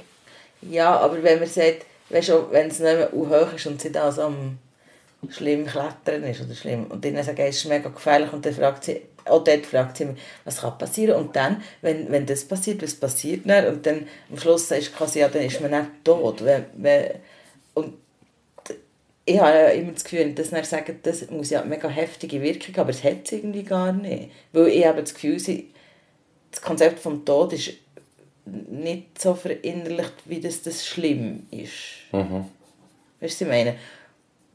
Ja, 0.62 0.95
aber 1.00 1.23
wenn 1.23 1.39
man 1.39 1.47
sagt, 1.47 1.85
weißt 2.09 2.29
du, 2.29 2.51
wenn 2.51 2.67
es 2.67 2.79
nicht 2.79 2.95
mehr 2.95 3.12
hoch 3.12 3.53
ist 3.53 3.65
und 3.65 3.81
sie 3.81 3.91
da 3.91 4.12
so 4.12 4.23
am 4.23 4.59
schlimm 5.29 5.65
klettern 5.65 6.23
ist 6.23 6.41
oder 6.41 6.53
schlimm 6.53 6.85
und 6.85 7.03
dann 7.03 7.23
sagen, 7.23 7.41
es 7.41 7.57
ist 7.57 7.65
mega 7.65 7.89
gefährlich 7.89 8.31
und 8.31 8.45
dann 8.45 8.53
fragt 8.53 8.83
sie, 8.83 9.01
auch 9.25 9.44
dort 9.44 9.65
fragt 9.65 9.98
sie 9.98 10.06
mich, 10.06 10.22
was 10.46 10.62
kann 10.62 10.77
passieren 10.77 11.15
und 11.15 11.36
dann, 11.36 11.63
wenn, 11.82 12.12
wenn 12.12 12.25
das 12.25 12.46
passiert, 12.46 12.82
was 12.82 12.96
passiert 12.96 13.42
dann 13.46 13.68
und 13.68 13.86
dann 13.86 14.08
am 14.30 14.38
Schluss 14.38 14.70
du 14.70 14.80
quasi, 14.96 15.20
ja, 15.20 15.30
dann 15.30 15.44
ist 15.44 15.62
man 15.62 15.72
nicht 15.72 15.89
tot. 16.03 16.44
Wenn, 16.44 16.65
wenn, 16.75 17.12
und 17.74 17.94
ich 19.25 19.39
habe 19.39 19.56
ja 19.56 19.68
immer 19.70 19.94
das 19.94 20.03
Gefühl, 20.03 20.34
dass 20.34 20.50
sie 20.50 20.63
sagen, 20.63 21.00
das 21.03 21.30
muss 21.30 21.50
ja 21.50 21.63
mega 21.63 21.88
heftige 21.88 22.42
Wirkung 22.42 22.75
aber 22.77 22.89
es 22.89 23.03
hat 23.03 23.25
es 23.25 23.32
irgendwie 23.32 23.63
gar 23.63 23.94
nicht. 23.94 24.32
Weil 24.51 24.68
ich 24.68 24.86
habe 24.86 25.01
das 25.01 25.13
Gefühl, 25.13 25.38
das 26.51 26.62
Konzept 26.62 27.00
vom 27.00 27.24
Tod 27.24 27.53
ist 27.53 27.74
nicht 28.46 29.22
so 29.22 29.34
verinnerlicht, 29.34 30.13
wie 30.25 30.42
das, 30.42 30.62
das 30.62 30.86
schlimm 30.86 31.48
ist. 31.51 32.12
Mhm. 32.12 32.46
Weißt 33.20 33.22
du, 33.22 33.24
was 33.24 33.42
ich 33.42 33.48
meine? 33.48 33.75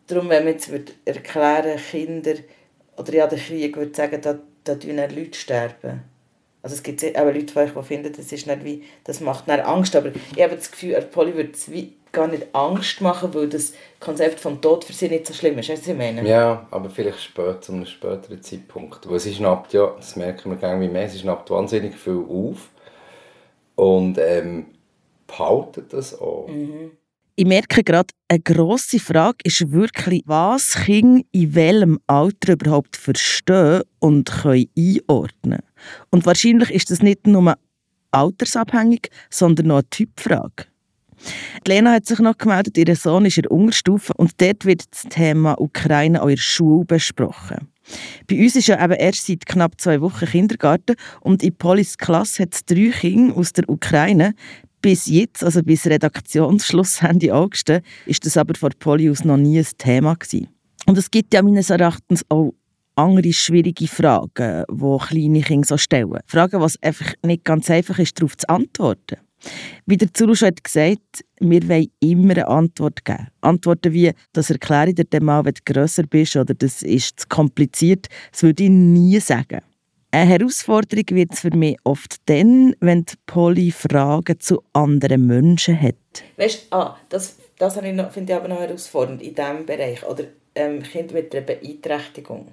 Darum, 0.07 0.29
wenn 0.29 0.45
man 0.45 0.55
jetzt 0.55 0.71
erklären 1.05 1.79
Kinder, 1.79 2.35
oder 2.97 3.15
ja, 3.15 3.27
der 3.27 3.39
Krieg 3.39 3.77
würde 3.77 3.95
sagen, 3.95 4.21
da, 4.21 4.39
da 4.69 4.75
sterben 4.75 5.11
Leute 5.15 5.39
sterben. 5.39 6.03
Also 6.63 6.75
es 6.75 6.83
gibt 6.83 7.03
auch 7.17 7.25
Leute 7.25 7.53
von 7.53 7.63
euch, 7.63 7.73
die 7.73 7.83
finden, 7.83 8.13
das, 8.13 8.33
ist 8.33 8.47
nicht 8.47 8.65
wie, 8.65 8.85
das 9.05 9.21
macht 9.21 9.47
nicht 9.47 9.61
Angst, 9.61 9.95
aber 9.95 10.11
ich 10.35 10.43
habe 10.43 10.57
das 10.57 10.71
Gefühl, 10.71 11.01
Polly 11.11 11.35
würde 11.35 11.53
es 11.53 11.71
wie 11.71 11.95
gar 12.11 12.27
nicht 12.27 12.47
Angst 12.53 13.01
machen, 13.01 13.33
weil 13.35 13.49
das 13.49 13.75
Konzept 14.01 14.41
vom 14.41 14.61
Tod 14.61 14.85
für 14.85 14.93
sie 14.93 15.09
nicht 15.09 15.27
so 15.27 15.35
schlimm 15.35 15.59
ist. 15.59 15.69
Weißt 15.69 15.87
du, 15.87 15.91
was 15.91 15.93
ich 15.93 16.15
meine? 16.15 16.29
Ja, 16.29 16.67
aber 16.71 16.91
vielleicht 16.91 17.23
später, 17.23 17.61
zu 17.61 17.73
einem 17.73 17.87
späteren 17.87 18.43
Zeitpunkt. 18.43 19.09
Weil 19.09 19.21
sie 19.21 19.35
schnappt 19.35 19.73
ja, 19.73 19.95
das 19.97 20.17
merken 20.17 20.51
wir 20.51 20.69
irgendwie 20.69 20.89
mehr, 20.89 21.09
sie 21.09 21.19
schnappt 21.19 21.51
wahnsinnig 21.51 21.97
viel 21.97 22.25
auf 22.29 22.71
und 23.77 24.19
ähm, 24.19 24.67
behaltet 25.27 25.93
das 25.93 26.19
auch. 26.19 26.49
Mhm. 26.49 26.93
Ich 27.40 27.47
merke 27.47 27.85
gerade, 27.85 28.12
eine 28.26 28.40
grosse 28.40 28.99
Frage 28.99 29.37
ist 29.45 29.71
wirklich, 29.71 30.25
was 30.26 30.75
Kinder 30.75 31.23
in 31.30 31.54
welchem 31.54 32.00
Alter 32.09 32.54
überhaupt 32.54 32.97
verstehen 32.97 33.83
und 34.00 34.28
können 34.28 34.66
einordnen 34.76 35.61
Und 36.11 36.26
wahrscheinlich 36.26 36.73
ist 36.73 36.90
das 36.90 37.00
nicht 37.00 37.28
nur 37.28 37.54
altersabhängig, 38.11 39.11
sondern 39.30 39.71
auch 39.71 39.76
eine 39.76 39.90
Typfrage. 39.90 40.64
Lena 41.64 41.92
hat 41.92 42.07
sich 42.07 42.18
noch 42.18 42.38
gemeldet, 42.38 42.76
ihr 42.76 42.97
Sohn 42.97 43.25
ist 43.25 43.37
in 43.37 43.42
der 43.42 43.52
Unterstufe 43.52 44.14
und 44.14 44.33
dort 44.40 44.64
wird 44.64 44.87
das 44.90 45.04
Thema 45.04 45.61
Ukraine 45.61 46.21
an 46.21 46.30
ihrer 46.30 46.38
Schule 46.38 46.87
besprochen. 46.87 47.68
Bei 48.26 48.37
uns 48.37 48.57
ist 48.57 48.66
ja 48.66 48.83
eben 48.83 48.95
erst 48.95 49.26
seit 49.26 49.47
knapp 49.47 49.80
zwei 49.80 50.00
Wochen 50.00 50.26
Kindergarten 50.26 50.97
und 51.21 51.45
in 51.45 51.54
Polis 51.54 51.99
Klasse 51.99 52.42
hat 52.42 52.54
es 52.54 52.64
drei 52.64 52.90
Kinder 52.90 53.37
aus 53.37 53.52
der 53.52 53.68
Ukraine. 53.68 54.35
Bis 54.81 55.07
jetzt, 55.07 55.43
also 55.43 55.63
bis 55.63 55.87
Redaktionsschluss 55.87 57.03
Ende 57.03 57.35
August, 57.35 57.73
ist 58.07 58.25
das 58.25 58.37
aber 58.37 58.55
vor 58.55 58.71
Polius 58.79 59.25
noch 59.25 59.37
nie 59.37 59.59
ein 59.59 59.67
Thema 59.77 60.15
gewesen. 60.15 60.49
Und 60.87 60.97
es 60.97 61.11
gibt 61.11 61.35
ja 61.35 61.43
meines 61.43 61.71
Erachtens 61.71 62.25
auch 62.29 62.53
andere 62.95 63.33
schwierige 63.33 63.87
Fragen, 63.87 64.65
die 64.71 64.99
kleine 65.07 65.41
Kinder 65.41 65.67
so 65.67 65.77
stellen. 65.77 66.19
Fragen, 66.27 66.61
was 66.61 66.83
einfach 66.83 67.13
nicht 67.25 67.45
ganz 67.45 67.71
einfach 67.71 67.99
ist, 67.99 68.19
darauf 68.19 68.37
zu 68.37 68.49
antworten. 68.49 69.19
Wie 69.87 69.97
der 69.97 70.13
Zuru 70.13 70.35
hat 70.35 70.65
gesagt, 70.65 71.25
wir 71.41 71.69
wollen 71.69 71.89
immer 72.01 72.33
eine 72.33 72.49
Antwort 72.49 73.05
geben. 73.05 73.29
Antworten 73.41 73.93
wie, 73.93 74.13
das 74.33 74.51
erkläre 74.51 74.91
ich 74.91 74.97
dir 74.97 75.23
mal, 75.23 75.45
wenn 75.45 75.55
du 75.55 75.73
grösser 75.73 76.03
bist 76.05 76.37
oder 76.37 76.55
das 76.55 76.83
ist 76.83 77.21
zu 77.21 77.29
kompliziert, 77.29 78.09
das 78.33 78.43
würde 78.43 78.65
ich 78.65 78.71
nie 78.71 79.21
sagen. 79.21 79.61
Eine 80.11 80.31
Herausforderung 80.31 81.05
wird 81.11 81.35
es 81.35 81.41
für 81.41 81.55
mich 81.55 81.77
oft 81.85 82.17
dann, 82.27 82.75
wenn 82.81 83.05
die 83.05 83.15
Polly 83.27 83.71
Fragen 83.71 84.41
zu 84.41 84.62
anderen 84.73 85.27
Menschen 85.27 85.81
hat. 85.81 85.97
Weißt 86.38 86.69
du, 86.71 86.77
ah, 86.77 86.99
das, 87.11 87.37
das 87.59 87.75
finde 87.79 88.09
ich 88.27 88.35
aber 88.35 88.49
noch 88.49 88.61
herausfordernd 88.61 89.21
in 89.21 89.35
diesem 89.35 89.67
Bereich. 89.67 90.07
Oder 90.07 90.25
ähm, 90.55 90.83
Kinder 90.83 91.12
mit 91.12 91.35
einer 91.35 91.45
Beeinträchtigung. 91.45 92.49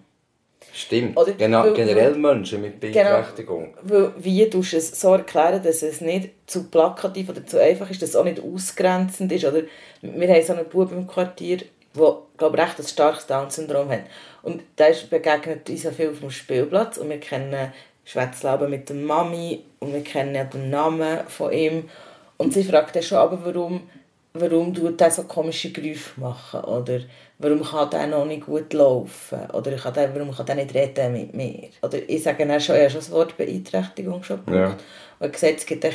Stimmt, 0.74 1.18
oder, 1.18 1.32
genau, 1.32 1.64
weil, 1.64 1.74
generell 1.74 2.16
Menschen 2.16 2.62
mit 2.62 2.82
genau, 2.82 2.94
Beeinträchtigung. 2.94 3.74
Genau, 3.88 4.12
wie 4.18 4.50
du 4.50 4.60
es 4.60 5.00
so 5.00 5.14
erklären, 5.14 5.64
dass 5.64 5.82
es 5.82 6.02
nicht 6.02 6.32
zu 6.48 6.66
plakativ 6.66 7.30
oder 7.30 7.46
zu 7.46 7.62
einfach 7.62 7.90
ist, 7.90 8.02
dass 8.02 8.10
es 8.10 8.16
auch 8.18 8.26
nicht 8.26 8.42
ausgrenzend 8.42 9.32
ist. 9.32 9.46
Oder 9.46 9.62
wir 10.02 10.28
haben 10.28 10.44
so 10.44 10.54
einen 10.54 10.68
Bub 10.68 10.92
im 10.92 11.08
Quartier, 11.08 11.60
der 11.96 12.18
glaube 12.38 12.58
recht 12.58 12.80
ein 12.80 12.86
starkes 12.86 13.28
Down-Syndrom 13.28 13.90
hat. 13.90 14.04
Und 14.44 14.62
der 14.78 14.94
begegnet 15.10 15.70
uns 15.70 15.88
viel 15.88 16.10
auf 16.10 16.20
dem 16.20 16.32
Spielplatz 16.32 16.98
und 16.98 17.10
wir 17.10 17.20
kennen 17.20 17.74
Schwätzleben 18.06 18.70
mit 18.70 18.90
der 18.90 18.96
Mami 18.96 19.64
und 19.80 19.94
wir 19.94 20.04
kennen 20.04 20.36
ja 20.36 20.44
den 20.44 20.70
Namen 20.70 21.22
von 21.28 21.52
ihm. 21.52 21.90
Und 22.38 22.54
sie 22.54 22.64
fragt 22.64 22.96
dann 22.96 23.04
schon, 23.04 23.18
aber 23.18 23.44
warum, 23.44 23.90
warum 24.34 24.74
tut 24.74 25.02
er 25.02 25.10
so 25.10 25.24
komische 25.24 25.72
Geräusche 25.72 26.12
machen? 26.18 26.62
Oder 26.62 27.00
warum 27.40 27.64
kann 27.64 27.90
der 27.90 28.08
noch 28.08 28.26
nicht 28.26 28.46
gut 28.46 28.72
laufen? 28.74 29.50
Oder 29.52 29.72
kann 29.78 29.94
der, 29.94 30.14
warum 30.14 30.32
kann 30.32 30.46
der 30.46 30.56
nicht 30.56 30.76
reden 30.76 31.14
mit 31.14 31.34
mir? 31.34 31.70
Oder 31.82 32.08
ich 32.08 32.22
sage 32.22 32.46
dann 32.46 32.62
schon, 32.62 32.76
ich 32.76 32.82
habe 32.82 32.92
schon 32.92 33.00
das 33.00 33.12
Wort 33.12 33.38
Beeinträchtigung 33.38 34.24
schon 34.24 34.46
gebraucht. 34.46 34.78
Ja. 34.80 35.26
Und 35.26 35.34
gesagt, 35.34 35.60
es 35.60 35.66
gibt 35.66 35.86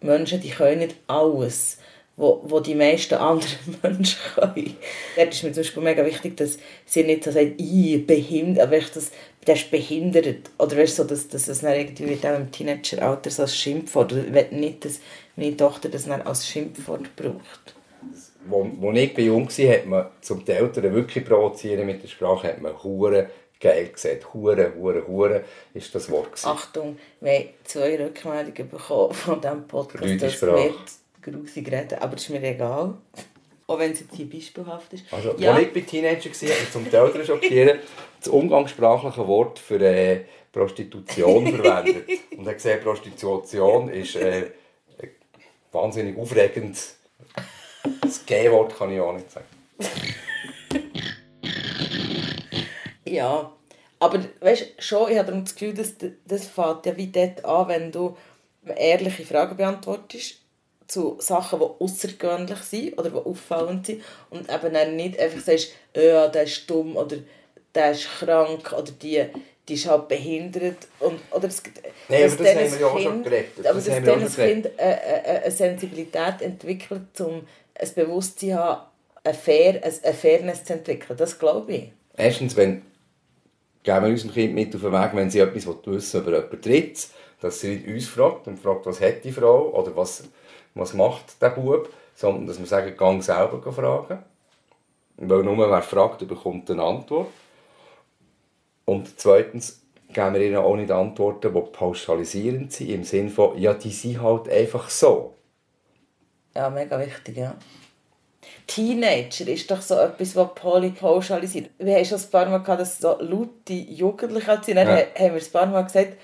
Menschen, 0.00 0.40
die 0.40 0.50
können 0.50 0.80
nicht 0.80 0.96
alles, 1.06 1.78
wo, 2.20 2.42
wo 2.44 2.60
die 2.60 2.74
meisten 2.74 3.14
anderen 3.14 3.58
Menschen 3.82 4.18
können. 4.34 4.76
Dort 5.16 5.34
ist 5.34 5.42
mir 5.42 5.52
zum 5.52 5.62
Beispiel 5.62 5.82
mega 5.82 6.04
wichtig, 6.04 6.36
dass 6.36 6.58
sie 6.84 7.02
nicht 7.04 7.24
so 7.24 7.30
sagen, 7.30 7.54
ich 7.56 8.06
behindert, 8.06 8.66
aber 8.66 8.78
das, 8.78 9.10
der 9.46 9.54
ist 9.54 9.70
behindert. 9.70 10.50
Oder 10.58 10.76
weißt 10.76 10.98
du, 10.98 11.02
so, 11.02 11.08
dass, 11.08 11.28
dass 11.28 11.48
es 11.48 11.60
dann 11.60 11.74
irgendwie 11.74 12.18
auch 12.26 12.36
im 12.36 12.50
Teenageralter 12.52 13.30
so 13.30 13.42
als 13.42 13.56
Schimpfwort, 13.56 14.12
oder 14.12 14.24
ich 14.26 14.50
nicht, 14.52 14.84
dass 14.84 15.00
meine 15.36 15.56
Tochter 15.56 15.88
das 15.88 16.04
dann 16.04 16.22
als 16.22 16.46
Schimpfwort 16.46 17.16
braucht 17.16 17.74
wo, 18.46 18.66
wo 18.78 18.90
ich 18.92 19.16
jung 19.18 19.48
war, 19.48 19.74
hat 19.74 19.86
man 19.86 20.06
zum 20.22 20.44
die 20.44 20.52
Eltern 20.52 20.94
wirklich 20.94 21.24
provozieren 21.24 21.86
mit 21.86 22.02
der 22.02 22.08
Sprache, 22.08 22.48
hat 22.48 22.60
man 22.60 22.82
Hure 22.82 23.28
geil 23.60 23.88
gesagt. 23.88 24.32
Hure, 24.32 24.72
Hure, 24.74 25.06
Hure 25.06 25.44
ist 25.74 25.94
das 25.94 26.10
Wort. 26.10 26.32
Gewesen. 26.32 26.48
Achtung, 26.48 26.98
wir 27.20 27.32
haben 27.32 27.48
zwei 27.64 28.02
Rückmeldungen 28.02 28.70
bekommen 28.70 29.12
von 29.12 29.40
diesem 29.40 29.68
Podcast, 29.68 30.22
dass 30.22 30.42
wir 30.42 30.74
grusig 31.22 31.70
reden, 31.70 31.98
aber 31.98 32.14
das 32.14 32.24
ist 32.24 32.30
mir 32.30 32.42
egal. 32.42 32.94
Auch 33.66 33.78
wenn 33.78 33.92
es 33.92 34.00
jetzt 34.00 34.14
hier 34.16 34.28
beispielhaft 34.28 34.92
ist. 34.92 35.04
Also, 35.12 35.34
ja. 35.38 35.52
als 35.52 35.62
ich 35.62 35.72
bei 35.72 35.80
Teenager 35.80 36.30
war, 36.30 36.60
und 36.60 36.72
zum 36.72 36.86
Eltern 36.86 37.24
schockieren, 37.24 37.78
das 38.18 38.28
umgangssprachliche 38.28 39.26
Wort 39.28 39.58
für 39.58 39.80
äh, 39.80 40.24
Prostitution 40.52 41.46
verwendet. 41.46 42.08
Und 42.36 42.44
er 42.44 42.50
hat 42.50 42.56
gesagt, 42.56 42.82
Prostitution 42.82 43.88
ist 43.88 44.16
äh, 44.16 44.50
wahnsinnig 45.70 46.18
aufregend 46.18 46.76
das 48.10 48.26
G-Wort 48.26 48.76
kann 48.76 48.92
ich 48.92 49.00
auch 49.00 49.12
nicht 49.12 49.30
sagen. 49.30 49.46
ja, 53.04 53.52
aber 53.98 54.24
weißt 54.40 54.82
schon, 54.82 55.10
ich 55.10 55.18
habe 55.18 55.32
das 55.32 55.54
Gefühl, 55.54 55.74
dass 55.74 55.94
das 56.24 56.48
fängt 56.48 56.86
ja 56.86 56.96
wie 56.96 57.08
dort 57.08 57.44
an, 57.44 57.68
wenn 57.68 57.92
du 57.92 58.16
ehrliche 58.64 59.24
Fragen 59.24 59.56
beantwortest 59.56 60.40
zu 60.90 61.16
Sachen, 61.20 61.60
die 61.60 61.84
außergewöhnlich 61.84 62.58
sind 62.58 62.98
oder 62.98 63.10
die 63.10 63.16
auffallend 63.16 63.86
sind 63.86 64.02
und 64.30 64.50
eben 64.50 64.74
dann 64.74 64.96
nicht 64.96 65.18
einfach 65.18 65.40
sagst, 65.40 65.72
ja, 65.94 66.28
der 66.28 66.42
ist 66.42 66.68
dumm 66.68 66.96
oder 66.96 67.16
der 67.74 67.92
ist 67.92 68.08
krank 68.18 68.72
oder 68.72 68.90
die, 68.90 69.24
die 69.68 69.74
ist 69.74 69.88
halt 69.88 70.08
behindert. 70.08 70.88
Und, 70.98 71.20
oder 71.30 71.46
es, 71.46 71.62
Nein, 72.08 72.24
aber 72.24 72.44
das 72.44 72.54
haben 72.56 72.72
wir 72.72 72.80
ja 72.80 72.86
auch 72.86 73.00
schon 73.00 73.22
geredet. 73.22 73.66
Aber 73.66 73.74
das 73.74 73.84
dass 73.84 74.04
das 74.04 74.36
Kind 74.36 74.70
eine, 74.78 75.02
eine, 75.02 75.42
eine 75.42 75.50
Sensibilität 75.50 76.42
entwickelt, 76.42 77.20
um 77.20 77.42
ein 77.74 77.94
Bewusstsein 77.94 78.54
haben, 78.54 78.82
eine, 79.22 79.34
Fair, 79.34 79.80
eine 79.84 80.14
Fairness 80.14 80.64
zu 80.64 80.72
entwickeln. 80.72 81.16
Das 81.16 81.38
glaube 81.38 81.72
ich. 81.72 81.92
Erstens, 82.16 82.56
wenn 82.56 82.82
geben 83.82 84.04
wir 84.04 84.10
unserem 84.10 84.32
Kind 84.32 84.54
mit 84.54 84.74
auf 84.74 84.82
den 84.82 84.92
Weg, 84.92 85.10
wenn 85.14 85.30
sie 85.30 85.38
etwas 85.38 85.66
wissen 85.86 86.20
über 86.20 86.32
jemanden 86.32 86.60
Drittes, 86.60 87.12
dass 87.40 87.60
sie 87.60 87.76
nicht 87.76 87.86
uns 87.86 88.08
fragt 88.08 88.46
und 88.46 88.58
fragt, 88.58 88.86
was 88.86 89.00
hat 89.00 89.24
die 89.24 89.32
Frau 89.32 89.70
oder 89.70 89.94
was, 89.96 90.24
was 90.74 90.94
macht 90.94 91.40
der 91.42 91.50
Bub, 91.50 91.88
sondern 92.14 92.46
dass 92.46 92.58
wir 92.58 92.66
sagen, 92.66 92.96
gang 92.96 93.22
selber 93.22 93.72
fragen. 93.72 94.22
Weil 95.16 95.42
nur 95.42 95.58
wer 95.58 95.82
fragt, 95.82 96.26
bekommt 96.26 96.70
eine 96.70 96.82
Antwort. 96.82 97.28
Und 98.84 99.20
zweitens 99.20 99.82
geben 100.12 100.34
wir 100.34 100.40
ihnen 100.40 100.56
auch 100.56 100.76
nicht 100.76 100.90
Antworten, 100.90 101.52
die 101.54 101.60
pauschalisierend 101.60 102.72
sind, 102.72 102.90
im 102.90 103.04
Sinne 103.04 103.30
von, 103.30 103.56
ja, 103.58 103.74
die 103.74 103.90
sind 103.90 104.22
halt 104.22 104.48
einfach 104.48 104.88
so. 104.88 105.34
Ja, 106.54 106.68
mega 106.70 106.98
wichtig, 106.98 107.36
ja. 107.36 107.54
Teenager 108.66 109.48
ist 109.48 109.70
doch 109.70 109.80
so 109.80 109.96
etwas, 109.96 110.34
was 110.36 110.54
Poly 110.54 110.90
pauschalisiert. 110.90 111.70
Wir 111.78 111.96
haben 111.96 112.04
schon 112.04 112.18
ein 112.18 112.30
paar 112.30 112.46
Mal 112.46 112.58
gehabt, 112.58 112.80
dass 112.80 112.98
so 112.98 113.16
laute 113.20 113.72
Jugendliche 113.72 114.60
sind. 114.62 114.76
Dann 114.76 114.88
ja. 114.88 114.96
haben 114.96 115.34
wir 115.34 115.42
ein 115.42 115.52
paar 115.52 115.66
Mal 115.66 115.82
gesagt, 115.82 116.16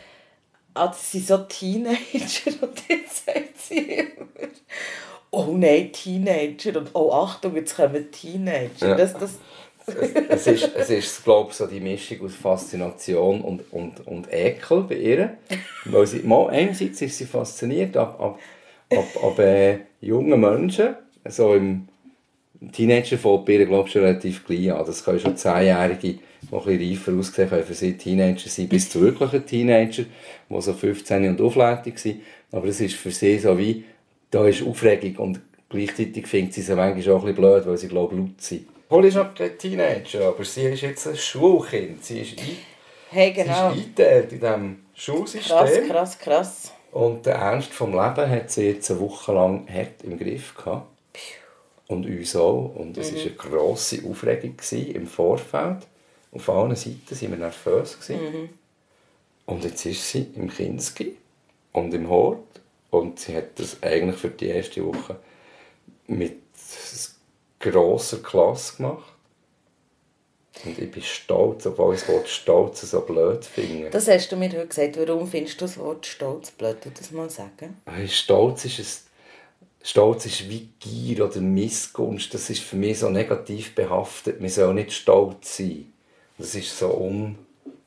ah, 0.77 0.89
das 0.89 1.13
sind 1.13 1.27
so 1.27 1.39
Teenager. 1.39 2.51
Und 2.61 2.83
jetzt 2.89 3.27
sagt 3.27 3.59
sie 3.59 3.79
immer, 3.79 4.27
oh 5.31 5.55
nein, 5.57 5.93
Teenager. 5.93 6.79
Und 6.79 6.91
oh 6.95 7.13
Achtung, 7.13 7.57
jetzt 7.57 7.77
kommen 7.77 8.11
Teenager. 8.11 8.89
Ja. 8.89 8.95
Das, 8.95 9.15
das, 9.15 9.39
es, 10.29 10.47
ist, 10.47 10.71
es 10.75 10.91
ist, 10.91 11.25
glaube 11.25 11.51
ich, 11.51 11.57
so 11.57 11.67
die 11.67 11.81
Mischung 11.81 12.25
aus 12.25 12.35
Faszination 12.35 13.41
und, 13.41 13.73
und, 13.73 14.07
und 14.07 14.33
Ekel 14.33 14.83
bei 14.83 14.97
ihr. 14.97 15.37
Weil 15.85 16.07
sie, 16.07 16.21
mal, 16.21 16.49
einerseits 16.49 17.01
ist 17.03 17.19
sie 17.19 17.27
fasziniert 17.27 17.97
ab, 17.97 18.21
ab, 18.21 18.39
ab, 18.91 19.25
ab 19.25 19.39
äh, 19.39 19.79
jungen 20.01 20.41
Menschen, 20.41 20.97
so 21.29 21.55
im 21.55 21.89
Teenager 22.73 23.19
fängt 23.19 23.47
bei 23.47 23.53
ihr, 23.53 23.67
glaube 23.67 23.87
ich, 23.87 23.93
schon 23.93 24.03
relativ 24.03 24.45
klein 24.45 24.73
an. 24.73 24.87
Das 24.87 25.05
können 25.05 25.21
schon 25.21 25.37
Zehnjährige, 25.37 26.19
die 26.43 26.55
ein 26.55 26.65
bisschen 26.65 26.91
reifer 26.91 27.19
aussehen 27.19 27.49
können, 27.49 27.65
für 27.65 27.75
sie 27.75 27.97
Teenager 27.97 28.49
sein, 28.49 28.69
bis 28.69 28.91
zu 28.91 29.01
wirklichen 29.01 29.47
Teenager, 29.47 30.05
die 30.49 30.61
so 30.61 30.73
15 30.73 31.29
und 31.29 31.41
auflädig 31.41 31.99
sind. 31.99 32.23
Aber 32.53 32.67
es 32.69 32.81
ist 32.81 32.95
für 32.95 33.11
sie 33.11 33.39
so 33.39 33.59
wie, 33.59 33.85
da 34.31 34.47
ist 34.47 34.67
Aufregung 34.67 35.17
und 35.17 35.41
gleichzeitig 35.69 36.27
findet 36.27 36.55
sie 36.55 36.63
sie 36.63 36.75
manchmal 36.75 37.15
auch 37.15 37.21
ein 37.21 37.35
bisschen 37.35 37.37
blöd, 37.37 37.67
weil 37.67 37.77
sie, 37.79 37.89
glaube 37.89 38.15
ich, 38.15 38.21
laut 38.21 38.41
sind. 38.41 38.67
Holly 38.89 39.09
ist 39.09 39.15
noch 39.17 39.35
kein 39.35 39.59
Teenager, 39.59 40.29
aber 40.29 40.45
sie 40.45 40.63
ist 40.63 40.83
jetzt 40.83 41.09
ein 41.09 41.17
Schulkind. 41.17 42.05
Sie 42.05 42.21
ist, 42.21 42.39
ein, 42.39 42.57
Hey, 43.11 43.33
genau. 43.33 43.73
sie 43.73 43.81
ist 43.81 43.87
eingeteilt 43.87 44.33
in 44.33 44.41
diesem 44.41 44.77
Schulsystem. 44.95 45.57
Krass, 45.57 45.89
krass, 45.89 46.19
krass. 46.19 46.73
Und 46.93 47.27
der 47.27 47.35
Ernst 47.35 47.73
vom 47.73 47.91
Leben 47.91 48.31
hat 48.31 48.51
sie 48.51 48.69
jetzt 48.69 48.91
eine 48.91 49.01
Woche 49.01 49.33
lang 49.33 49.67
hart 49.73 50.03
im 50.03 50.19
Griff 50.19 50.55
gehabt. 50.55 50.87
Und 51.89 52.07
uns 52.07 52.35
auch. 52.35 52.75
Und 52.75 52.97
es 52.97 53.13
war 53.15 53.21
eine 53.21 53.31
grosse 53.33 54.03
Aufregung 54.09 54.57
im 54.95 55.07
Vorfeld. 55.07 55.79
Auf 56.37 56.49
allen 56.49 56.77
Seiten 56.77 57.11
waren 57.11 57.31
wir 57.31 57.39
nervös. 57.39 57.99
Gewesen. 57.99 58.51
Und 59.47 59.65
jetzt 59.65 59.87
ist 59.87 60.11
sie 60.11 60.27
im 60.35 60.51
Kinski 60.51 61.17
und 61.73 61.95
im 61.95 62.09
Hort. 62.09 62.61
Und 62.91 63.19
sie 63.21 63.37
hat 63.37 63.59
das 63.59 63.83
eigentlich 63.83 64.17
für 64.17 64.31
die 64.31 64.47
erste 64.47 64.85
Woche 64.85 65.17
mit 66.07 66.41
grosser 67.61 68.19
Klasse 68.19 68.77
gemacht. 68.77 69.13
Und 70.65 70.79
ich 70.79 70.91
bin 70.91 71.03
stolz, 71.03 71.67
obwohl 71.67 71.95
ich 71.95 72.01
das 72.01 72.09
Wort 72.09 72.29
stolz 72.29 72.81
so 72.81 73.01
blöd 73.03 73.45
finde. 73.45 73.91
Das 73.91 74.09
hast 74.09 74.33
du 74.33 74.37
mir 74.37 74.49
heute 74.49 74.67
gesagt. 74.67 74.97
Warum 74.99 75.27
findest 75.29 75.61
du 75.61 75.67
das 75.67 75.79
Wort 75.79 76.07
stolz 76.07 76.51
blöd? 76.51 76.77
Du 76.83 76.91
das 76.91 77.11
mal 77.11 77.29
sagen? 77.29 77.77
Hey, 77.87 78.09
Stolz 78.09 78.65
ist 78.65 78.79
es. 78.79 79.05
Stolz 79.83 80.27
ist 80.27 80.49
wie 80.49 80.71
Gier 80.81 81.27
oder 81.27 81.41
Missgunst. 81.41 82.33
Das 82.33 82.51
ist 82.51 82.61
für 82.61 82.77
mich 82.77 82.99
so 82.99 83.11
negativ 83.11 83.75
behaftet. 83.75 84.41
Man 84.41 84.49
soll 84.49 84.75
nicht 84.75 84.93
stolz 84.93 85.59
sein. 85.59 85.93
Das 86.39 86.55
ist 86.55 86.79
so 86.79 86.95
un, 86.95 87.37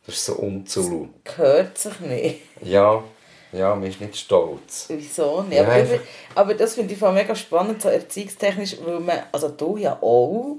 das 0.06 0.16
ist 0.16 0.26
so 0.26 0.34
unzulu. 0.36 1.08
Gehört 1.24 1.78
sich 1.78 2.00
nicht. 2.00 2.42
Ja, 2.62 3.04
ja, 3.52 3.76
man 3.76 3.88
ist 3.90 4.02
nicht 4.02 4.16
stolz. 4.18 4.86
Wieso 4.90 5.42
nicht? 5.44 5.58
Ja, 5.58 5.64
aber, 5.64 5.72
einfach- 5.74 6.00
aber 6.36 6.54
das 6.54 6.76
finde 6.76 6.94
ich 6.94 7.00
voll 7.00 7.14
mega 7.14 7.36
spannend, 7.36 7.82
so 7.82 7.90
erziehungstechnisch, 7.90 8.78
weil 8.84 9.00
man, 9.00 9.20
also 9.32 9.50
du 9.50 9.78
ja 9.78 9.98
auch, 10.02 10.58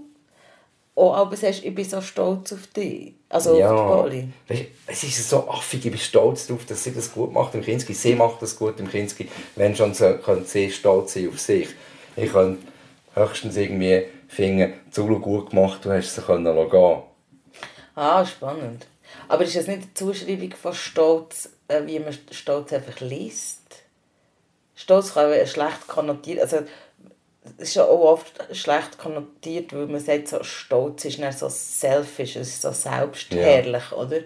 auch 0.96 1.14
aber 1.14 1.36
sagst, 1.36 1.64
ich 1.64 1.74
bin 1.74 1.84
so 1.84 2.00
stolz 2.00 2.52
auf 2.52 2.66
dich. 2.68 3.14
Also 3.28 3.58
ja. 3.58 3.72
auf 3.72 3.80
die 3.80 4.02
Poli. 4.02 4.68
Es 4.86 5.04
ist 5.04 5.28
so 5.28 5.48
affig, 5.48 5.84
ich 5.84 5.90
bin 5.92 6.00
stolz 6.00 6.46
darauf, 6.48 6.64
dass 6.66 6.82
sie 6.82 6.92
das 6.92 7.12
gut 7.12 7.32
macht 7.32 7.54
im 7.54 7.62
Kinski. 7.62 7.94
Sie 7.94 8.14
macht 8.14 8.42
das 8.42 8.56
gut 8.56 8.78
im 8.80 8.88
Kinski. 8.90 9.28
Wenn 9.54 9.74
schon, 9.76 9.94
so, 9.94 10.14
könnte 10.14 10.44
sie 10.48 10.70
stolz 10.70 11.14
sein 11.14 11.28
auf 11.28 11.38
sich. 11.38 11.68
Ich 12.16 12.32
könnte 12.32 12.60
höchstens 13.14 13.56
irgendwie 13.56 14.04
finden, 14.28 14.72
Zulu 14.90 15.20
gut 15.20 15.50
gemacht, 15.50 15.84
du 15.84 15.92
hast 15.92 16.14
sie 16.14 16.22
können 16.22 16.70
gehen. 16.70 17.02
Ah, 18.02 18.24
spannend. 18.24 18.86
Aber 19.28 19.44
ist 19.44 19.56
das 19.56 19.66
nicht 19.66 19.82
eine 19.82 19.92
Zuschreibung 19.92 20.54
von 20.54 20.72
Stolz, 20.72 21.50
äh, 21.68 21.82
wie 21.84 21.98
man 21.98 22.16
Stolz 22.30 22.72
einfach 22.72 22.98
liest? 23.00 23.60
Stolz 24.74 25.12
kann 25.12 25.30
ja 25.30 25.44
schlecht 25.44 25.86
konnotiert, 25.86 26.40
also 26.40 26.60
es 27.58 27.68
ist 27.68 27.74
ja 27.74 27.84
auch 27.84 28.12
oft 28.12 28.56
schlecht 28.56 28.96
konnotiert, 28.96 29.74
weil 29.74 29.86
man 29.86 30.00
sagt, 30.00 30.28
so 30.28 30.42
Stolz 30.42 31.04
ist 31.04 31.18
nicht 31.18 31.38
so 31.38 31.50
selfish, 31.50 32.36
es 32.36 32.48
ist 32.48 32.62
so 32.62 32.72
selbstherrlich, 32.72 33.92
oder? 33.92 34.20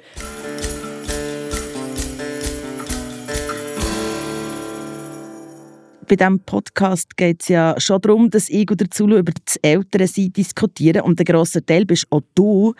Bei 6.06 6.15
diesem 6.15 6.39
Podcast 6.39 7.17
geht 7.17 7.43
es 7.43 7.49
ja 7.49 7.75
schon 7.78 8.00
darum, 8.00 8.30
dass 8.30 8.49
ich 8.49 8.71
oder 8.71 8.89
Zulu 8.89 9.17
über 9.17 9.32
das 9.45 9.56
Elternsein 9.56 10.32
diskutieren. 10.32 11.02
Und 11.02 11.19
ein 11.19 11.25
grosser 11.25 11.65
Teil 11.67 11.87
bist 11.87 12.06
auch 12.10 12.21
du, 12.37 12.75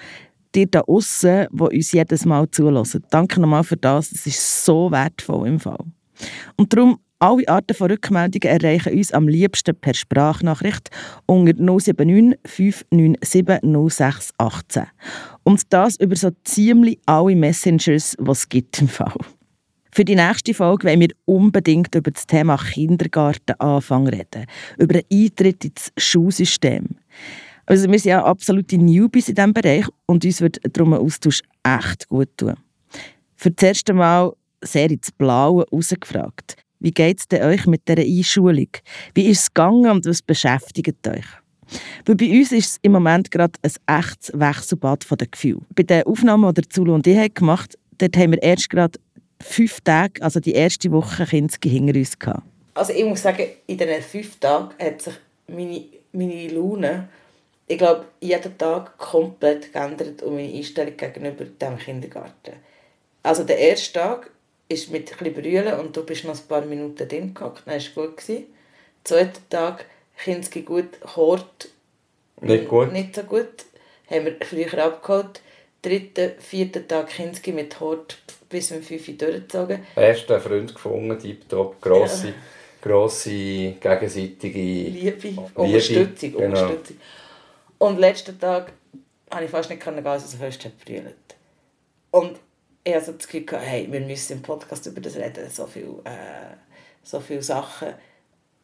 dir 0.55 0.67
da 0.67 0.81
außen, 0.81 1.49
wo 1.51 1.67
uns 1.67 1.93
jedes 1.93 2.25
Mal 2.25 2.51
zulassen. 2.51 3.05
Danke 3.11 3.41
nochmal 3.41 3.65
für 3.65 3.77
das. 3.77 4.11
Das 4.11 4.27
ist 4.27 4.65
so 4.65 4.91
wertvoll 4.91 5.49
im 5.49 5.61
Fall. 5.61 5.85
Und 6.57 6.73
darum, 6.73 6.99
alle 7.19 7.49
Arten 7.49 7.75
von 7.75 7.91
Rückmeldungen 7.91 8.61
erreichen 8.61 8.93
uns 8.93 9.13
am 9.13 9.29
liebsten 9.29 9.75
per 9.75 9.95
Sprachnachricht 9.95 10.91
unter 11.27 11.55
079 11.55 12.39
597 12.45 13.63
0618. 13.63 14.85
Und 15.43 15.73
das 15.73 15.97
über 15.97 16.17
so 16.17 16.31
ziemlich 16.45 16.99
alle 17.07 17.35
Messengers, 17.35 18.17
die 18.19 18.31
es 18.31 18.49
gibt 18.49 18.81
im 18.81 18.89
Fall. 18.89 19.15
Für 19.91 20.05
die 20.05 20.17
nächste 20.17 20.55
Folge 20.55 20.89
wollen 20.89 21.01
wir 21.01 21.11
unbedingt 21.25 21.95
über 21.95 22.11
das 22.11 22.27
Thema 22.27 22.57
Kindergartenanfang 22.57 24.09
reden. 24.09 24.47
Über 24.77 24.95
den 24.95 25.05
Eintritt 25.11 25.65
ins 25.65 25.93
Schulsystem. 25.97 26.97
Also 27.67 27.91
wir 27.91 27.99
sind 27.99 28.11
ja 28.11 28.25
absolute 28.25 28.77
Newbies 28.77 29.29
in 29.29 29.35
diesem 29.35 29.55
Bereich 29.55 29.87
und 30.07 30.25
uns 30.25 30.41
wird 30.41 30.59
darum 30.73 30.93
ein 30.93 31.01
Austausch 31.01 31.43
echt 31.63 32.09
gut 32.09 32.29
tun. 32.37 32.55
Für 33.37 33.51
das 33.51 33.69
erste 33.69 33.95
Mal 33.95 34.33
sehr 34.63 34.91
ins 34.91 35.11
Blaue 35.13 35.67
rausgefragt. 35.71 36.57
Wie 36.81 36.91
geht 36.91 37.21
es 37.21 37.41
euch 37.41 37.67
mit 37.67 37.89
dieser 37.89 38.03
Einschulung? 38.03 38.69
Wie 39.15 39.27
ist 39.27 39.43
es 39.43 39.55
gegangen 39.55 39.91
und 39.91 40.07
was 40.07 40.23
beschäftigt 40.23 41.07
euch? 41.09 41.25
Weil 42.05 42.17
bei 42.17 42.31
uns 42.31 42.53
ist 42.53 42.71
es 42.71 42.79
im 42.83 42.93
Moment 42.93 43.31
gerade 43.31 43.59
ein 43.63 43.99
echtes 43.99 44.33
Wechselbad 44.35 45.05
von 45.05 45.17
den 45.17 45.31
Gefühlen. 45.31 45.65
Bei 45.75 45.83
den 45.83 46.03
Aufnahmen, 46.05 46.53
die 46.53 46.69
Zulu 46.69 46.95
und 46.95 47.07
ich 47.07 47.35
gemacht 47.35 47.79
haben, 48.01 48.13
haben 48.17 48.33
wir 48.33 48.43
erst 48.43 48.69
gerade 48.69 48.99
fünf 49.41 49.81
Tage, 49.81 50.23
also 50.23 50.41
die 50.41 50.53
erste 50.53 50.91
Woche 50.93 51.25
Kinski 51.25 51.71
hinter 51.71 51.99
uns 51.99 52.19
gehabt. 52.19 52.43
Also 52.75 52.93
ich 52.93 53.05
muss 53.05 53.23
sagen, 53.23 53.47
in 53.67 53.79
diesen 53.79 54.03
fünf 54.03 54.39
Tagen 54.39 54.71
hat 54.79 55.01
sich 55.01 55.15
meine, 55.49 55.85
meine 56.13 56.49
Laune, 56.49 57.09
ich 57.67 57.79
glaube, 57.79 58.07
jeden 58.21 58.59
Tag 58.59 58.99
komplett 58.99 59.73
geändert 59.73 60.23
und 60.23 60.35
meine 60.35 60.53
Einstellung 60.53 60.97
gegenüber 60.97 61.45
dem 61.45 61.79
Kindergarten. 61.79 62.55
Also 63.23 63.45
der 63.45 63.59
erste 63.59 63.95
Tag 63.95 64.31
ist 64.69 64.91
mit 64.91 65.11
ein 65.13 65.19
bisschen 65.19 65.35
Brüllen 65.35 65.79
und 65.81 65.97
du 65.97 66.05
bist 66.05 66.25
noch 66.25 66.35
ein 66.35 66.47
paar 66.47 66.65
Minuten 66.65 67.09
drin 67.09 67.33
gehockt, 67.33 67.63
dann 67.65 67.73
war 67.73 67.77
es 67.77 67.95
gut. 67.95 68.17
Gewesen. 68.17 68.47
Zweiter 69.03 69.41
Tag, 69.49 69.87
Kinski 70.17 70.63
gut, 70.63 70.89
Hort 71.17 71.69
Nicht 72.41 72.69
gut? 72.69 72.93
nicht 72.93 73.15
so 73.15 73.23
gut, 73.23 73.65
haben 74.11 74.25
wir 74.27 74.37
früher 74.43 74.85
abgeholt. 74.85 75.41
Dritten, 75.83 76.33
vierten 76.39 76.89
Tag 76.89 77.09
Kinski 77.09 77.53
mit 77.53 77.79
Hort 77.81 78.19
bis 78.49 78.73
um 78.73 78.83
5 78.83 79.09
Uhr 79.09 79.15
durchgezogen. 79.15 79.81
Erst 79.97 80.31
einen 80.31 80.41
Freund 80.41 80.75
gefunden, 80.75 81.19
tiptop, 81.19 81.81
grosse, 81.81 82.33
grosse 82.81 83.31
gegenseitige 83.81 84.59
Liebe, 84.59 85.41
Unterstützung, 85.55 86.33
genau. 86.33 86.47
Unterstützung. 86.47 86.97
Und 87.85 87.99
letzten 87.99 88.41
Tag 88.41 88.73
konnte 89.29 89.45
ich 89.45 89.51
fast 89.51 89.69
nicht 89.69 89.85
gehen, 89.85 90.07
als 90.07 90.25
es 90.25 90.37
fest 90.37 90.65
hat 90.65 90.83
brüllt. 90.83 91.37
Und 92.13 92.41
ich 92.83 92.95
hatte 92.95 93.13
das 93.13 93.29
Gefühl, 93.29 93.61
hey, 93.61 93.87
wir 93.93 94.01
müssen 94.01 94.39
im 94.39 94.43
Podcast 94.43 94.87
über 94.87 95.03
das 95.03 95.17
reden. 95.17 95.51
So 95.51 95.67
viele, 95.67 96.01
äh, 96.05 96.57
so 97.03 97.21
viele 97.21 97.43
Sachen, 97.43 97.93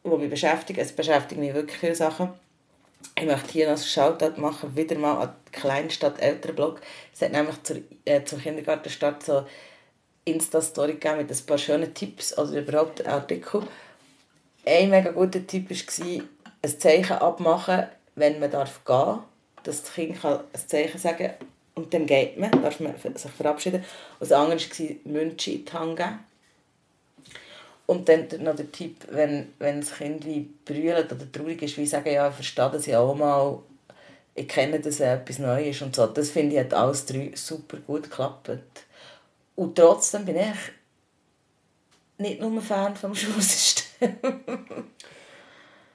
die 0.03 0.09
mich 0.09 0.29
beschäftigen. 0.31 0.79
Es 0.79 0.91
beschäftigen 0.91 1.41
mich 1.41 1.53
wirklich 1.53 1.77
viele 1.77 1.93
Sachen. 1.93 2.29
Ich 3.15 3.25
möchte 3.27 3.51
hier 3.51 3.69
noch 3.69 3.77
ein 3.77 3.83
Shoutout 3.83 4.41
machen, 4.41 4.75
wieder 4.75 4.97
mal 4.97 5.21
an 5.21 5.35
die 5.49 5.51
Kleinstadt 5.51 6.19
Elternblog. 6.19 6.81
Es 7.13 7.21
hat 7.21 7.31
nämlich 7.31 7.61
zur, 7.61 7.77
äh, 8.05 8.23
zum 8.23 8.41
Kindergartenstart 8.41 9.21
so 9.21 9.45
Insta-Story 10.25 10.93
gegeben 10.93 11.17
mit 11.17 11.29
ein 11.29 11.45
paar 11.45 11.59
schönen 11.59 11.93
Tipps, 11.93 12.33
also 12.33 12.57
überhaupt 12.57 13.01
einen 13.01 13.13
Artikel. 13.13 13.67
Ein 14.65 14.89
mega 14.89 15.11
guter 15.11 15.45
Tipp 15.45 15.69
war, 15.69 16.23
ein 16.63 16.79
Zeichen 16.79 17.17
abmachen, 17.17 17.85
wenn 18.15 18.39
man 18.39 18.51
darf 18.51 18.83
gehen 18.85 18.95
darf. 18.95 19.19
Dass 19.63 19.83
das 19.83 19.93
Kind 19.93 20.19
kann 20.19 20.39
ein 20.39 20.67
Zeichen 20.67 20.97
sagen 20.97 21.27
kann 21.27 21.47
und 21.75 21.93
dann 21.93 22.05
geht 22.05 22.37
man, 22.37 22.51
darf 22.63 22.79
man 22.79 22.95
sich 22.97 23.31
verabschieden. 23.31 23.83
Und 24.19 24.29
das 24.29 24.31
andere 24.31 24.59
war, 24.59 24.95
Münze 25.05 25.51
in 25.51 25.65
die 25.65 25.71
Hand 25.71 25.97
geben. 25.97 26.19
Und 27.85 28.07
dann 28.07 28.27
noch 28.39 28.55
der 28.55 28.71
Tipp, 28.71 29.05
wenn, 29.09 29.53
wenn 29.59 29.81
das 29.81 29.95
Kind 29.95 30.25
wie 30.25 30.49
brüllt 30.65 31.11
oder 31.11 31.31
traurig 31.31 31.61
ist, 31.61 31.77
wie 31.77 31.85
sagen, 31.85 32.13
ja, 32.13 32.29
ich 32.29 32.35
verstehe 32.35 32.69
das 32.71 32.85
ja 32.85 32.99
auch 32.99 33.15
mal, 33.15 33.59
ich 34.33 34.47
kenne, 34.47 34.79
dass 34.79 34.95
es 34.95 34.99
etwas 35.01 35.39
Neues 35.39 35.75
ist 35.75 35.81
und 35.81 35.95
so. 35.95 36.07
Das 36.07 36.29
finde 36.29 36.55
ich, 36.55 36.61
hat 36.61 36.73
alles 36.73 37.05
drei 37.05 37.31
super 37.35 37.77
gut 37.77 38.03
geklappt. 38.03 38.49
Und 39.55 39.75
trotzdem 39.75 40.25
bin 40.25 40.37
ich 40.37 40.57
nicht 42.17 42.39
nur 42.39 42.61
Fan 42.61 42.95
vom 42.95 43.13
Schulsystem. 43.15 44.15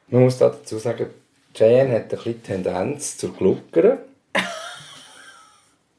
Man 0.09 0.23
muss 0.23 0.39
da 0.39 0.51
dazu 0.51 0.79
sagen, 0.79 1.11
Cheyenne 1.57 1.95
hat 1.95 2.05
ein 2.05 2.09
bisschen 2.09 2.43
Tendenz 2.43 3.17
zur 3.17 3.35
Gluckern. 3.35 3.99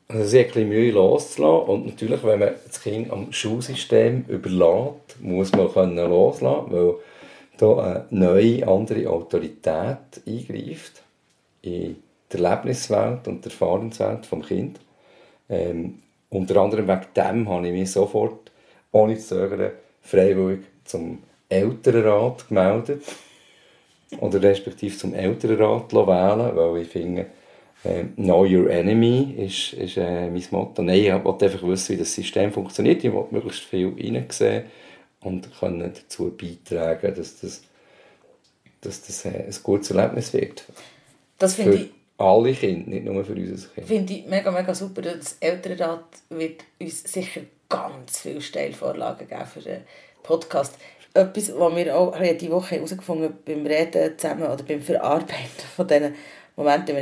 Also 0.09 0.23
sie 0.23 0.39
hat 0.39 0.45
ein 0.45 0.53
bisschen 0.53 0.69
Mühe 0.69 0.91
loszulassen. 0.91 1.67
Und 1.67 1.85
natürlich, 1.85 2.23
wenn 2.23 2.39
man 2.39 2.53
das 2.65 2.81
Kind 2.81 3.11
am 3.11 3.33
Schulsystem 3.33 4.23
überlässt, 4.29 5.19
muss 5.19 5.51
man 5.51 5.69
können 5.69 5.97
loslassen, 5.97 6.71
weil 6.71 6.93
da 7.57 7.77
eine 7.77 8.05
neue, 8.11 8.65
andere 8.65 9.09
Autorität 9.09 9.97
eingreift 10.25 11.03
in 11.61 11.97
die 12.31 12.37
Erlebniswelt 12.37 13.27
und 13.27 13.43
die 13.43 13.49
Erfahrungswelt 13.49 14.31
des 14.31 14.47
Kind. 14.47 14.79
Ähm, 15.49 15.99
unter 16.29 16.55
anderem 16.61 16.87
wegen 16.87 17.05
dem 17.13 17.49
habe 17.49 17.67
ich 17.67 17.73
mich 17.73 17.91
sofort, 17.91 18.49
ohne 18.93 19.17
zu 19.17 19.27
zögern, 19.27 19.71
freiwillig 20.01 20.61
zum 20.85 21.21
Elternrat 21.49 22.47
gemeldet. 22.47 23.03
Oder 24.19 24.41
respektive 24.41 24.95
zum 24.95 25.13
Elternrat 25.13 25.93
wählen, 25.93 26.55
weil 26.55 26.81
ich 26.81 26.87
finde, 26.87 27.27
äh, 27.83 28.03
Know 28.15 28.45
Your 28.45 28.69
Enemy 28.69 29.35
ist, 29.37 29.73
ist 29.73 29.97
äh, 29.97 30.29
mein 30.29 30.43
Motto. 30.51 30.81
Nein, 30.81 30.99
ich 30.99 31.23
wollte 31.23 31.45
einfach 31.45 31.67
wissen, 31.67 31.95
wie 31.95 31.99
das 31.99 32.13
System 32.13 32.51
funktioniert. 32.51 33.03
Ich 33.03 33.11
wollte 33.11 33.35
möglichst 33.35 33.63
viel 33.63 33.93
hineinsehen 33.95 34.63
und 35.21 35.49
können 35.59 35.93
dazu 35.93 36.35
beitragen, 36.35 37.13
dass 37.15 37.39
das, 37.39 37.63
dass 38.81 39.05
das 39.05 39.25
äh, 39.25 39.45
ein 39.45 39.55
gutes 39.61 39.91
Erlebnis 39.91 40.33
wird. 40.33 40.63
Das 41.37 41.55
finde 41.55 41.75
ich 41.75 41.89
alle 42.17 42.53
Kinder, 42.53 42.89
nicht 42.89 43.05
nur 43.05 43.23
für 43.23 43.33
unser 43.33 43.67
Kind. 43.69 43.87
Finde 43.87 44.13
ich 44.13 44.25
mega, 44.25 44.51
mega 44.51 44.73
super. 44.73 45.01
Das 45.01 45.37
Elternrat 45.39 46.05
wird 46.29 46.63
uns 46.79 47.03
sicher 47.03 47.41
ganz 47.69 48.21
viele 48.21 48.41
Steilvorlagen 48.41 49.27
geben 49.27 49.45
für 49.45 49.61
den 49.61 49.81
Podcast. 50.23 50.75
Etwas, 51.17 51.51
was 51.57 51.75
wir 51.75 51.97
auch 51.97 52.15
diese 52.19 52.51
Woche 52.51 52.75
herausgefunden 52.75 53.25
haben 53.25 53.39
beim 53.45 53.65
Reden 53.65 54.17
zusammen 54.17 54.43
oder 54.43 54.63
beim 54.63 54.81
Verarbeiten 54.81 55.65
von 55.75 55.87
diesen 55.87 56.15
Momenten. 56.55 56.95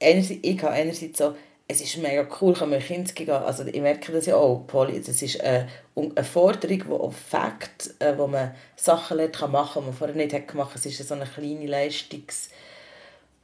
Einerseits, 0.00 0.40
ich 0.42 0.62
habe 0.62 0.72
einerseits 0.72 1.18
so, 1.18 1.34
es 1.68 1.80
ist 1.80 1.96
mega 1.96 2.26
cool, 2.40 2.52
kann 2.52 2.70
man 2.70 2.80
Kind 2.80 3.14
gehen. 3.14 3.30
Also 3.30 3.64
ich 3.64 3.80
merke 3.80 4.12
das 4.12 4.26
ja 4.26 4.36
auch, 4.36 4.66
Poly, 4.66 5.00
das 5.00 5.20
ist 5.22 5.40
eine, 5.40 5.66
eine 5.96 6.24
Forderung, 6.24 6.78
die 6.78 6.90
auf 6.90 7.16
Fakt, 7.16 7.94
äh, 7.98 8.16
wo 8.16 8.26
man 8.26 8.54
Sachen 8.76 9.16
lernt, 9.16 9.36
kann 9.36 9.50
machen 9.50 9.74
kann, 9.74 9.82
die 9.82 9.86
man 9.86 9.96
vorher 9.96 10.16
nicht 10.16 10.48
gemacht 10.48 10.70
hat. 10.74 10.76
Es 10.76 10.86
ist 10.86 11.08
so 11.08 11.14
eine 11.14 11.26
kleine 11.26 11.66
Leistungs- 11.66 12.50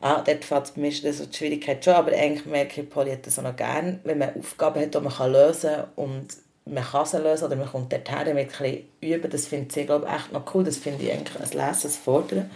Ah, 0.04 0.20
dort 0.20 0.44
fällt 0.44 0.64
es 0.64 0.70
bei 0.72 0.80
mir 0.80 0.90
die 0.90 1.36
Schwierigkeit 1.36 1.84
schon, 1.84 1.94
aber 1.94 2.10
eigentlich 2.10 2.44
merke 2.44 2.80
ich, 2.80 2.90
Polly 2.90 3.12
hat 3.12 3.24
das 3.24 3.38
auch 3.38 3.44
noch 3.44 3.54
gerne, 3.54 4.00
wenn 4.02 4.18
man 4.18 4.34
Aufgaben 4.36 4.82
hat, 4.82 4.92
die 4.92 4.98
man 4.98 5.32
lösen 5.32 5.70
kann 5.70 5.88
und 5.94 6.26
man 6.64 6.84
kann 6.84 7.06
sie 7.06 7.18
lösen 7.18 7.44
oder 7.44 7.56
man 7.56 7.68
kommt 7.68 7.92
dorthin 7.92 8.34
mit 8.34 8.60
ein 8.60 8.84
üben, 9.00 9.30
das 9.30 9.46
finde 9.46 9.80
ich 9.80 9.86
glaube 9.86 10.06
echt 10.06 10.32
noch 10.32 10.54
cool, 10.54 10.64
das 10.64 10.76
finde 10.76 11.04
ich 11.04 11.12
eigentlich 11.12 11.40
als 11.40 11.54
Lesen, 11.54 11.86
als 11.86 11.96
Fordern. 11.96 12.50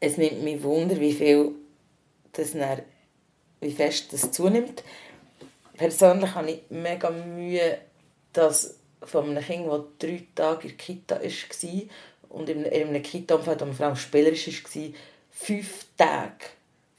Es 0.00 0.16
nimmt 0.16 0.42
mich 0.42 0.62
Wunder, 0.62 0.98
wie 1.00 1.12
viel 1.12 1.52
das 2.32 2.52
dann, 2.52 2.82
wie 3.60 3.72
fest 3.72 4.12
das 4.12 4.30
zunimmt. 4.30 4.84
Persönlich 5.76 6.34
habe 6.34 6.50
ich 6.50 6.62
mega 6.68 7.10
Mühe, 7.10 7.78
dass 8.32 8.76
von 9.02 9.30
einem 9.30 9.42
Kind, 9.42 9.66
das 9.66 9.80
drei 9.98 10.22
Tage 10.34 10.68
in 10.68 10.76
der 10.76 10.76
Kita 10.76 11.20
war 11.20 11.82
und 12.28 12.48
in 12.48 12.66
einem 12.66 13.02
Kita-Umfeld, 13.02 13.60
das 13.60 13.76
vor 13.76 13.86
allem 13.86 13.96
spielerisch 13.96 14.64
war, 14.64 14.82
fünf 15.30 15.86
Tage, 15.96 16.44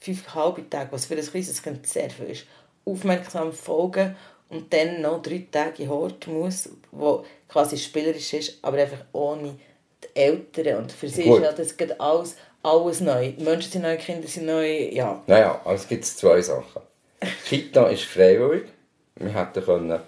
fünf 0.00 0.34
halbe 0.34 0.68
Tage, 0.68 0.92
was 0.92 1.06
für 1.06 1.16
ein 1.16 1.24
kleines 1.24 1.62
Kind 1.62 1.86
sehr 1.86 2.10
viel 2.10 2.26
ist, 2.26 2.46
aufmerksam 2.84 3.52
folgen 3.52 4.16
und 4.50 4.72
dann 4.72 5.02
noch 5.02 5.22
drei 5.22 5.46
Tage 5.50 5.84
in 5.84 5.88
Hort 5.88 6.26
muss, 6.26 6.68
wo 6.90 7.24
quasi 7.48 7.76
spielerisch 7.78 8.34
ist, 8.34 8.58
aber 8.62 8.78
einfach 8.78 9.04
ohne 9.12 9.56
die 10.02 10.20
Eltern. 10.20 10.82
Und 10.82 10.92
für 10.92 11.08
sie 11.08 11.24
Gut. 11.24 11.38
ist 11.38 11.44
ja 11.44 11.52
das 11.52 11.76
geht 11.76 12.00
alles, 12.00 12.36
alles 12.62 13.00
neu. 13.00 13.32
Die 13.32 13.42
Menschen 13.42 13.72
sind 13.72 13.82
neu, 13.82 13.96
die 13.96 14.02
Kinder 14.02 14.28
sind 14.28 14.46
neu, 14.46 14.88
ja. 14.90 15.22
Naja, 15.26 15.60
also 15.64 15.82
es 15.82 15.88
gibt 15.88 16.04
zwei 16.04 16.40
Sachen. 16.40 16.82
Kita 17.46 17.88
ist 17.88 18.04
freiwillig. 18.04 18.64
Wir 19.16 19.34
hätten 19.34 19.64
können 19.64 20.00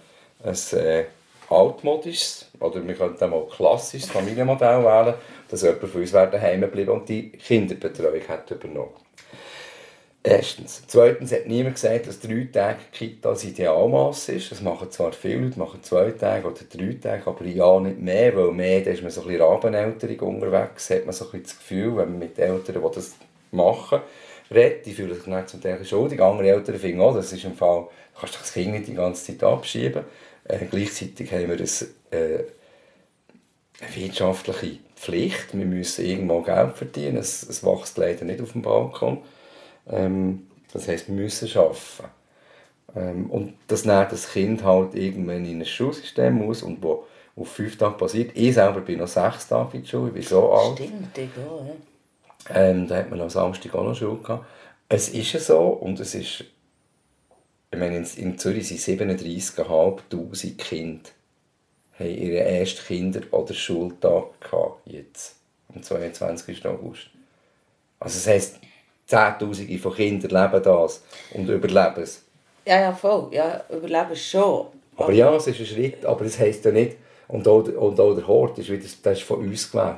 ein 0.44 0.78
äh, 0.78 1.04
altmodisches 1.48 2.46
oder 2.60 2.86
wir 2.86 2.94
könnten 2.94 3.32
auch 3.32 3.48
klassisches 3.54 4.10
Familienmodell 4.10 4.82
wählen 4.82 5.14
dass 5.52 5.62
jemand 5.62 5.84
von 5.84 6.00
uns 6.00 6.12
daheim 6.12 6.60
bleiben 6.70 6.88
und 6.88 7.08
die 7.08 7.30
Kinderbetreuung 7.30 8.26
hat 8.26 8.50
übernommen. 8.50 8.94
Erstens. 10.24 10.84
Zweitens 10.86 11.32
hat 11.32 11.48
niemand 11.48 11.74
gesagt, 11.74 12.06
dass 12.06 12.20
drei 12.20 12.46
Tage 12.52 12.78
Kita 12.92 13.30
das 13.30 13.42
Idealmaß 13.42 14.28
ist. 14.28 14.52
Das 14.52 14.60
machen 14.60 14.88
zwar 14.92 15.12
viele 15.12 15.46
Leute, 15.46 15.58
machen 15.58 15.82
zwei 15.82 16.12
Tage 16.12 16.46
oder 16.46 16.60
drei 16.72 16.92
Tage, 16.94 17.26
aber 17.26 17.44
ja 17.44 17.80
nicht 17.80 17.98
mehr, 17.98 18.36
weil 18.36 18.52
mehr, 18.52 18.82
da 18.82 18.92
ist 18.92 19.02
man 19.02 19.10
so 19.10 19.22
ein 19.22 19.26
bisschen 19.26 19.42
Rabenelterung 19.42 20.36
unterwegs, 20.36 20.90
hat 20.90 21.06
man 21.06 21.12
so 21.12 21.24
ein 21.24 21.32
bisschen 21.32 21.42
das 21.42 21.58
Gefühl, 21.58 21.96
wenn 21.96 22.10
man 22.10 22.18
mit 22.20 22.38
Eltern, 22.38 22.82
die 22.82 22.94
das 22.94 23.16
machen, 23.50 24.00
redet, 24.48 24.86
die 24.86 24.92
fühlen 24.92 25.14
sich 25.14 25.26
nicht 25.26 25.48
zum 25.48 25.60
Teil 25.60 25.84
schuldig. 25.84 26.22
Andere 26.22 26.50
Eltern 26.50 26.78
finden 26.78 27.00
auch, 27.00 27.16
das 27.16 27.32
ist 27.32 27.44
im 27.44 27.56
Fall, 27.56 27.88
du 28.14 28.20
kannst 28.20 28.40
das 28.40 28.52
Kind 28.52 28.72
nicht 28.72 28.86
die 28.86 28.94
ganze 28.94 29.24
Zeit 29.24 29.42
abschieben. 29.42 30.04
Äh, 30.44 30.66
gleichzeitig 30.70 31.32
haben 31.32 31.48
wir 31.48 31.58
ein, 31.58 31.68
äh, 32.12 32.44
eine 33.80 33.96
wirtschaftliche 33.96 34.78
Pflicht. 34.94 35.48
Wir 35.52 35.66
müssen 35.66 36.04
irgendwo 36.04 36.42
Geld 36.42 36.76
verdienen. 36.76 37.16
Es, 37.16 37.42
es 37.42 37.64
wächst 37.64 37.98
leider 37.98 38.24
nicht 38.24 38.40
auf 38.40 38.52
dem 38.52 38.62
Balkon. 38.62 39.18
Ähm, 39.88 40.46
das 40.72 40.88
heisst, 40.88 41.08
wir 41.08 41.14
müssen 41.14 41.48
arbeiten. 41.56 42.10
Ähm, 42.94 43.30
und 43.30 43.54
das 43.68 43.84
nährt 43.84 44.12
das 44.12 44.32
Kind 44.32 44.62
halt 44.64 44.94
irgendwann 44.94 45.44
in 45.44 45.60
ein 45.60 45.66
Schulsystem 45.66 46.34
muss 46.34 46.62
und 46.62 46.82
wo 46.82 47.06
auf 47.34 47.48
fünf 47.48 47.78
Tage 47.78 47.96
passiert. 47.96 48.32
Ich 48.34 48.54
selber 48.54 48.80
bin 48.80 48.98
noch 48.98 49.08
sechs 49.08 49.48
Tage 49.48 49.78
in 49.78 49.82
der 49.82 49.88
Schule, 49.88 50.08
ich 50.08 50.14
bin 50.14 50.22
so 50.22 50.52
alt. 50.52 50.78
Stimmt, 50.78 51.16
egal. 51.16 51.76
Ja. 52.48 52.54
Ähm, 52.54 52.88
da 52.88 52.96
hat 52.96 53.10
man 53.10 53.20
am 53.20 53.30
Samstag 53.30 53.74
auch 53.74 53.84
noch 53.84 53.94
Schule 53.94 54.18
gehabt. 54.18 54.44
Es 54.88 55.08
ist 55.08 55.32
ja 55.32 55.40
so 55.40 55.68
und 55.68 55.98
es 56.00 56.14
ist, 56.14 56.44
ich 57.70 57.78
meine, 57.78 57.96
in, 57.96 58.04
in 58.16 58.38
Zürich 58.38 58.68
sind 58.68 58.80
37'500 58.80 60.56
Kinder 60.56 61.10
haben 61.98 62.06
ihren 62.06 62.46
ersten 62.46 62.86
Kinder- 62.86 63.32
oder 63.32 63.54
Schultag 63.54 64.40
gehabt, 64.40 64.86
jetzt, 64.86 65.36
am 65.74 65.82
22. 65.82 66.64
August. 66.66 67.10
Also 68.00 68.18
das 68.18 68.26
heisst, 68.26 68.58
Zehntausende 69.12 69.78
von 69.78 69.94
Kindern 69.94 70.30
leben 70.30 70.62
das 70.62 71.02
und 71.34 71.48
überleben 71.48 72.02
es. 72.02 72.24
Ja, 72.64 72.80
ja, 72.80 72.92
voll. 72.92 73.28
Ja, 73.32 73.62
überleben 73.68 74.12
es 74.12 74.24
schon. 74.24 74.66
Aber, 74.96 75.04
aber 75.04 75.12
ja, 75.12 75.34
es 75.34 75.46
ist 75.46 75.60
ein 75.60 75.66
Schritt, 75.66 76.04
aber 76.04 76.24
das 76.24 76.38
heisst 76.38 76.64
ja 76.64 76.70
nicht, 76.70 76.96
und 77.28 77.46
auch, 77.48 77.64
und 77.64 77.98
auch 77.98 78.14
der 78.14 78.26
Hort 78.26 78.58
ist, 78.58 78.70
wieder, 78.70 78.82
das 79.02 79.18
ist 79.18 79.22
von 79.22 79.40
uns 79.40 79.70
gewählt. 79.70 79.96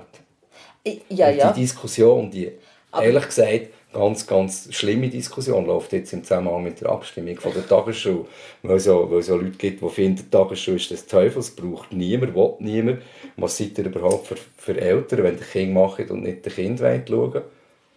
Ja, 1.09 1.29
und 1.29 1.37
ja. 1.37 1.53
Die 1.53 1.61
Diskussion, 1.61 2.31
die, 2.31 2.53
aber 2.91 3.05
ehrlich 3.05 3.27
gesagt, 3.27 3.69
ganz, 3.93 4.27
ganz 4.27 4.69
schlimme 4.73 5.09
Diskussion 5.09 5.67
läuft 5.67 5.93
jetzt 5.93 6.13
im 6.13 6.23
Zusammenhang 6.23 6.63
mit 6.63 6.81
der 6.81 6.91
Abstimmung 6.91 7.39
von 7.39 7.53
der 7.53 7.67
Tagesschule. 7.67 8.27
Weil 8.63 8.77
es 8.77 8.87
ja, 8.87 9.11
weil 9.11 9.19
es 9.19 9.29
ja 9.29 9.35
Leute 9.35 9.51
gibt, 9.51 9.83
die 9.83 9.89
finden, 9.89 10.17
die 10.17 10.31
Tagesschule 10.31 10.77
ist 10.77 10.91
des 10.91 11.07
Teufels, 11.07 11.51
braucht 11.51 11.93
niemand, 11.93 12.35
will 12.35 12.55
niemand. 12.59 13.03
Was 13.37 13.57
seid 13.57 13.79
ihr 13.79 13.87
überhaupt 13.87 14.27
für, 14.27 14.37
für 14.57 14.81
Eltern, 14.81 15.23
wenn 15.23 15.37
die 15.37 15.45
Kinder 15.45 15.81
machen 15.81 16.09
und 16.11 16.23
nicht 16.23 16.45
den 16.45 16.53
Kind 16.53 16.81
schauen 16.81 17.43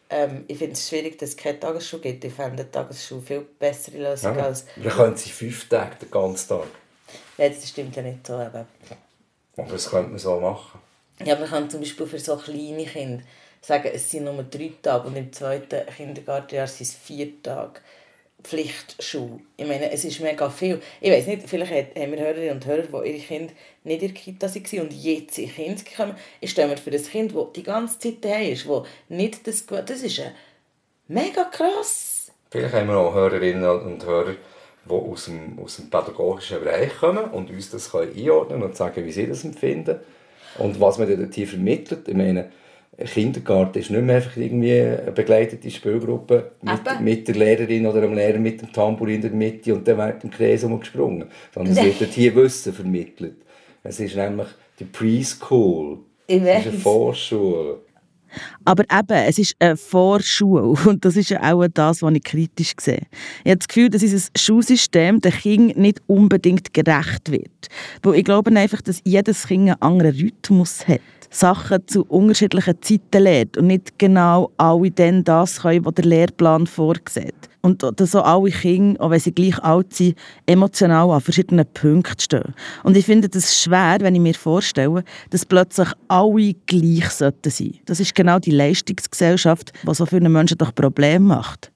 ähm, 0.09 0.45
ich 0.47 0.57
finde 0.57 0.73
es 0.73 0.87
schwierig, 0.87 1.17
dass 1.17 1.29
es 1.29 1.37
keine 1.37 1.59
Tagesschule 1.59 2.01
gibt. 2.01 2.23
Ich 2.23 2.33
fände 2.33 2.63
die 2.63 2.71
Tagesschule 2.71 3.21
viel 3.21 3.41
bessere 3.59 3.97
Lösung 3.97 4.37
ja, 4.37 4.45
als... 4.45 4.65
Wir 4.75 4.91
können 4.91 5.15
sie 5.15 5.29
fünf 5.29 5.67
Tage 5.67 5.95
den 6.01 6.11
ganzen 6.11 6.49
Tag. 6.49 6.67
Ja, 7.37 7.49
das 7.49 7.67
stimmt 7.67 7.95
ja 7.95 8.01
nicht 8.01 8.25
so. 8.25 8.33
Aber, 8.33 8.65
aber 9.57 9.71
das 9.71 9.89
könnte 9.89 10.09
man 10.09 10.19
so 10.19 10.39
machen. 10.39 10.79
Ja, 11.23 11.35
man 11.35 11.49
kann 11.49 11.69
zum 11.69 11.81
Beispiel 11.81 12.05
für 12.05 12.19
so 12.19 12.37
kleine 12.37 12.85
Kinder 12.85 13.23
sagen, 13.61 13.89
es 13.93 14.09
sind 14.09 14.23
nur 14.25 14.43
drei 14.43 14.71
Tage 14.81 15.07
und 15.07 15.15
im 15.15 15.33
zweiten 15.33 15.85
Kindergartenjahr 15.95 16.67
sind 16.67 16.87
es 16.87 16.93
vier 16.93 17.41
Tage 17.41 17.81
Pflichtschule. 18.47 19.39
Ich 19.57 19.67
meine, 19.67 19.91
es 19.91 20.05
ist 20.05 20.21
mega 20.21 20.49
viel. 20.49 20.81
Ich 21.01 21.11
weiß 21.11 21.27
nicht, 21.27 21.49
vielleicht 21.49 21.95
haben 21.97 22.11
wir 22.11 22.19
Hörerinnen 22.19 22.55
und 22.55 22.65
Hörer, 22.65 22.83
die 23.03 23.09
ihre 23.09 23.19
Kinder 23.19 23.53
nicht 23.83 24.01
in 24.01 24.13
der 24.13 24.17
Kita 24.17 24.47
waren 24.47 24.79
und 24.81 24.93
jetzt 24.93 25.37
in 25.37 25.53
Kinder 25.53 25.83
gekommen. 25.83 26.15
Ich 26.39 26.51
stelle 26.51 26.69
mir 26.69 26.77
für 26.77 26.91
das 26.91 27.09
Kind, 27.09 27.35
das 27.35 27.51
die 27.55 27.63
ganze 27.63 27.99
Zeit 27.99 28.23
daheim 28.23 28.53
ist, 28.53 28.65
das 28.67 28.83
nicht 29.09 29.47
das 29.47 29.65
das 29.65 30.01
ist 30.01 30.21
mega 31.07 31.43
krass. 31.43 32.31
Vielleicht 32.49 32.73
haben 32.73 32.87
wir 32.87 32.97
auch 32.97 33.13
Hörerinnen 33.13 33.65
und 33.65 34.05
Hörer, 34.05 34.35
die 34.85 34.93
aus 34.93 35.25
dem, 35.25 35.59
aus 35.59 35.75
dem 35.75 35.89
pädagogischen 35.89 36.63
Bereich 36.63 36.97
kommen 36.97 37.25
und 37.25 37.49
uns 37.49 37.69
das 37.69 37.93
einordnen 37.93 38.47
können 38.47 38.63
und 38.63 38.77
sagen, 38.77 39.05
wie 39.05 39.11
sie 39.11 39.27
das 39.27 39.43
empfinden 39.43 39.99
und 40.57 40.79
was 40.79 40.97
man 40.97 41.09
dort 41.09 41.33
hier 41.33 41.47
vermittelt. 41.47 42.07
Ich 42.07 42.15
meine, 42.15 42.49
Kindergarten 43.05 43.77
ist 43.77 43.91
nicht 43.91 44.01
mehr 44.01 44.15
einfach 44.15 44.35
irgendwie 44.37 44.73
eine 44.73 45.11
begleitete 45.11 45.69
Spielgruppe 45.69 46.51
mit, 46.61 47.01
mit, 47.01 47.27
der 47.27 47.35
Lehrerin 47.35 47.85
oder 47.85 48.01
dem 48.01 48.15
Lehrer 48.15 48.39
mit 48.39 48.61
dem 48.61 48.73
Tambourin 48.73 49.15
in 49.15 49.21
der 49.21 49.31
Mitte 49.31 49.75
und 49.75 49.87
dann 49.87 49.97
wird 49.97 50.23
im 50.23 50.31
Kreis 50.31 50.65
gesprungen. 50.67 51.25
Sondern 51.53 51.77
es 51.77 51.99
wird 51.99 52.13
hier 52.13 52.35
Wissen 52.35 52.73
vermittelt. 52.73 53.35
Es 53.83 53.99
ist 53.99 54.15
nämlich 54.15 54.47
die 54.79 54.85
Preschool. 54.85 55.99
Ich 56.25 56.41
es 56.41 56.65
ist 56.65 56.67
eine 56.67 56.77
Vorschule. 56.79 57.77
Aber 58.65 58.83
eben, 58.83 59.27
es 59.27 59.37
ist 59.37 59.55
eine 59.59 59.77
Vorschule 59.77 60.63
und 60.89 61.05
das 61.05 61.15
ist 61.15 61.29
ja 61.29 61.53
auch 61.53 61.65
das, 61.73 62.01
was 62.01 62.13
ich 62.13 62.23
kritisch 62.23 62.73
sehe. 62.79 63.03
Ich 63.43 63.51
habe 63.51 63.57
das 63.57 63.67
Gefühl, 63.67 63.89
dass 63.89 64.03
unser 64.03 64.27
Schulsystem 64.37 65.21
den 65.21 65.31
Kindern 65.31 65.81
nicht 65.81 66.01
unbedingt 66.07 66.73
gerecht 66.73 67.31
wird. 67.31 67.69
Weil 68.01 68.15
ich 68.15 68.25
glaube 68.25 68.51
einfach, 68.55 68.81
dass 68.81 69.01
jedes 69.05 69.47
Kind 69.47 69.69
einen 69.69 69.81
anderen 69.81 70.15
Rhythmus 70.15 70.87
hat. 70.87 70.99
Sachen 71.29 71.87
zu 71.87 72.03
unterschiedlichen 72.05 72.81
Zeiten 72.81 73.23
lernt 73.23 73.57
und 73.57 73.67
nicht 73.67 73.99
genau 73.99 74.51
alle 74.57 74.91
dann 74.91 75.23
das 75.23 75.61
können, 75.61 75.85
was 75.85 75.95
der 75.95 76.05
Lehrplan 76.05 76.67
vorsieht. 76.67 77.35
Und 77.61 77.83
dass 77.83 78.11
so 78.11 78.21
alle 78.21 78.49
Kinder, 78.49 79.01
auch 79.01 79.09
wenn 79.09 79.19
sie 79.19 79.33
gleich 79.33 79.61
alt 79.61 79.93
sind, 79.93 80.17
emotional 80.45 81.11
an 81.11 81.19
verschiedenen 81.19 81.65
Punkten 81.73 82.19
stehen. 82.19 82.53
Und 82.83 82.95
ich 82.95 83.05
finde 83.05 83.27
das 83.27 83.61
schwer, 83.61 83.97
wenn 83.99 84.15
ich 84.15 84.21
mir 84.21 84.35
vorstelle, 84.35 85.03
dass 85.31 85.45
plötzlich 85.45 85.89
alle 86.07 86.53
gleich 86.65 87.09
sein 87.09 87.33
sollten. 87.43 87.79
Das 87.85 87.99
ist 87.99 88.15
genau 88.15 88.39
die 88.39 88.51
Leistungsgesellschaft, 88.51 89.73
die 89.85 89.93
so 89.93 90.05
vielen 90.05 90.31
Menschen 90.31 90.57
doch 90.57 90.73
Probleme 90.73 91.25
macht. 91.25 91.71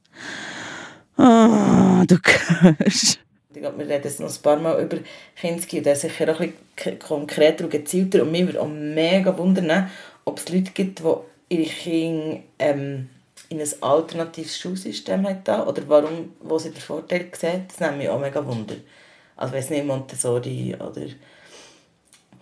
Oh, 1.17 2.03
du 2.07 2.17
hörst. 2.61 3.19
Ich 3.61 3.67
glaube, 3.67 3.77
wir 3.77 3.93
reden 3.93 4.05
jetzt 4.05 4.19
noch 4.19 4.27
ein 4.27 4.41
paar 4.41 4.57
Mal 4.57 4.81
über 4.81 4.97
Kinski 5.35 5.77
und 5.77 5.85
der 5.85 5.93
ist 5.93 6.01
sicher 6.01 6.33
auch 6.33 6.39
ein 6.39 6.53
bisschen 6.75 6.97
konkreter 6.97 7.65
und 7.65 7.69
gezielter. 7.69 8.23
Und 8.23 8.31
mich 8.31 8.43
würde 8.47 8.59
auch 8.59 8.67
mega 8.67 9.37
wundern, 9.37 9.87
ob 10.25 10.39
es 10.39 10.49
Leute 10.49 10.71
gibt, 10.71 10.97
die 10.97 11.55
ihre 11.55 11.69
Kinder 11.69 12.39
ähm, 12.57 13.09
in 13.49 13.61
ein 13.61 13.69
alternatives 13.81 14.57
Schulsystem 14.57 15.27
haben 15.27 15.67
oder 15.67 15.83
warum, 15.85 16.33
wo 16.39 16.57
sie 16.57 16.71
den 16.71 16.81
Vorteil 16.81 17.27
sehen. 17.33 17.65
Das 17.67 17.79
nimmt 17.79 17.99
mich 17.99 18.09
auch 18.09 18.19
mega 18.19 18.43
wunder. 18.43 18.73
Also 19.35 19.53
weiß 19.53 19.69
nicht, 19.69 19.85
Montessori 19.85 20.75
oder 20.79 21.05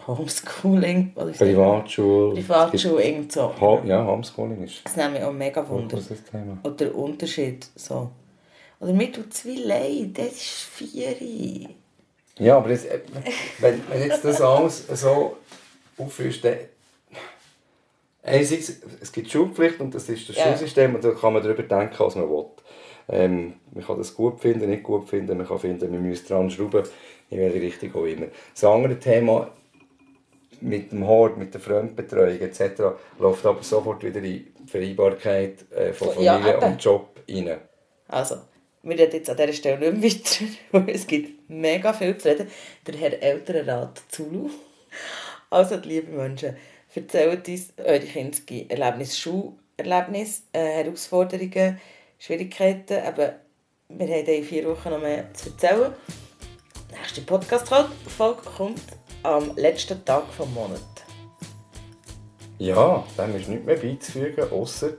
Homeschooling. 0.08 1.12
Oder 1.18 1.32
Privatschule. 1.32 2.36
Privatschule, 2.36 3.04
irgend 3.04 3.34
so. 3.34 3.52
Ja, 3.84 4.06
Homeschooling 4.06 4.64
ist 4.64 4.86
Das 4.86 4.96
nimmt 4.96 5.16
mich 5.16 5.24
auch 5.24 5.34
mega 5.34 5.68
wunder. 5.68 6.00
Oder 6.64 6.76
der 6.76 6.96
Unterschied. 6.96 7.68
So. 7.76 8.10
Oder 8.80 8.94
mir 8.94 9.12
tut 9.12 9.34
es 9.34 9.46
wie 9.46 9.58
leid, 9.64 10.18
das 10.18 10.28
ist 10.34 10.64
vier. 10.72 11.16
Ja, 12.38 12.58
aber 12.58 12.70
das, 12.70 12.86
äh, 12.86 13.00
wenn, 13.60 13.82
wenn 13.90 14.02
jetzt 14.08 14.24
das 14.24 14.42
alles 14.42 14.88
so 14.88 15.38
aufführst, 15.98 16.44
dann... 16.46 16.58
Einerseits, 18.22 18.74
es 19.02 19.12
gibt 19.12 19.30
Schulpflicht 19.32 19.80
und 19.80 19.94
das 19.96 20.08
ist 20.10 20.30
das 20.30 20.36
Ja. 20.36 20.44
Schulsystem 20.48 20.94
und 20.96 21.04
da 21.04 21.12
kann 21.12 21.34
man 21.34 21.42
darüber 21.44 21.64
denken, 21.64 21.96
was 21.98 22.16
man 22.16 22.30
will. 22.30 22.46
Ähm, 23.10 23.54
man 23.74 23.84
kann 23.86 23.98
das 23.98 24.14
gut 24.14 24.40
finden, 24.40 24.70
nicht 24.70 24.84
gut 24.84 25.10
finden, 25.10 25.38
man 25.38 25.48
kann 25.48 25.58
finden, 25.60 25.90
man 25.92 26.02
müsste 26.02 26.30
dran 26.34 26.50
schrauben, 26.50 26.84
in 27.30 27.40
welche 27.40 27.62
Richtung 27.62 27.96
auch 27.96 28.06
immer. 28.06 28.28
Das 28.54 28.64
andere 28.64 29.00
Thema 29.00 29.50
mit 30.62 30.92
dem 30.92 31.08
Hort, 31.08 31.38
mit 31.38 31.54
der 31.54 31.62
Fremdbetreuung 31.62 32.40
etc. 32.40 32.62
läuft 33.18 33.46
aber 33.46 33.64
sofort 33.64 34.04
wieder 34.04 34.18
in 34.18 34.24
die 34.24 34.52
Vereinbarkeit 34.68 35.72
äh, 35.72 35.94
von 35.94 36.10
Ja, 36.22 36.36
Familie 36.36 36.58
eben. 36.58 36.66
und 36.74 36.84
Job 36.84 37.10
rein. 37.30 37.58
Also, 38.10 38.36
wir 38.84 38.98
reden 38.98 39.14
jetzt 39.14 39.30
an 39.30 39.38
dieser 39.38 39.54
Stelle 39.54 39.92
nicht 39.94 40.42
mehr 40.42 40.50
weiter, 40.50 40.56
weil 40.88 40.96
es 40.96 41.08
gibt 41.08 41.50
mega 41.50 41.94
viel 41.94 42.18
zu 42.18 42.30
reden. 42.30 42.48
Der 42.88 42.96
Herr 42.96 43.22
Elternrat 43.22 44.02
Zulu. 44.10 44.50
Also, 45.50 45.76
liebe 45.78 46.12
Menschen, 46.12 46.56
erzählt 46.94 47.48
uns 47.48 47.74
eure 47.78 48.00
Kindererlebnisse, 48.00 49.16
Schulerlebnisse, 49.18 50.44
äh, 50.54 50.84
Herausforderungen, 50.84 51.80
Schwierigkeiten. 52.18 52.94
Eben, 52.94 53.34
wir 53.90 54.08
haben 54.08 54.26
in 54.26 54.44
vier 54.44 54.68
Wochen 54.68 54.90
noch 54.90 55.02
mehr 55.02 55.34
zu 55.34 55.50
erzählen. 55.50 55.94
Die 56.90 56.96
nächste 56.96 57.22
Podcast-Folge 57.22 58.42
kommt 58.56 58.82
am 59.24 59.56
letzten 59.56 60.04
Tag 60.06 60.26
des 60.38 60.48
Monats. 60.50 60.84
Ja, 62.60 63.06
dem 63.18 63.36
ist 63.36 63.48
nichts 63.48 63.66
mehr 63.66 63.78
beizufügen, 63.78 64.52
außer 64.52 64.94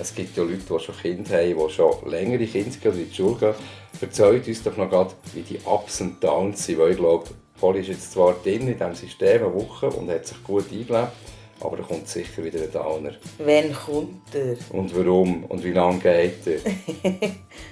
es 0.00 0.14
gibt 0.14 0.36
ja 0.36 0.42
Leute, 0.42 0.56
die 0.58 0.78
schon 0.78 0.96
Kinder 0.96 1.36
haben, 1.36 1.56
die 1.56 1.72
schon 1.72 2.10
längere 2.10 2.46
Kinder 2.46 2.76
oder 2.88 2.96
in 2.96 3.08
die 3.08 3.14
Schule 3.14 3.36
gehen. 3.36 3.54
Erzählt 4.00 4.48
uns 4.48 4.62
doch 4.62 4.76
noch 4.76 4.88
gerade, 4.88 5.10
wie 5.34 5.42
die 5.42 5.58
Ups 5.64 6.00
und 6.00 6.22
Downs 6.22 6.64
sind, 6.64 6.78
weil 6.78 6.92
ich 6.92 6.96
glaube, 6.96 7.26
Polly 7.60 7.80
ist 7.80 7.88
jetzt 7.88 8.12
zwar 8.12 8.34
drin 8.42 8.68
in 8.68 8.78
diesem 8.78 8.94
System 8.94 9.42
eine 9.42 9.54
Woche 9.54 9.90
und 9.90 10.08
hat 10.08 10.26
sich 10.26 10.42
gut 10.42 10.64
eingelebt, 10.72 11.12
aber 11.60 11.76
da 11.76 11.82
kommt 11.82 12.08
sicher 12.08 12.42
wieder 12.42 12.62
ein 12.62 12.72
Downer. 12.72 13.12
Wann 13.38 13.74
kommt 13.74 14.34
er? 14.34 14.56
Und 14.70 14.96
warum 14.96 15.44
und 15.44 15.62
wie 15.62 15.72
lange 15.72 15.98
geht 15.98 16.46
er? 16.46 16.60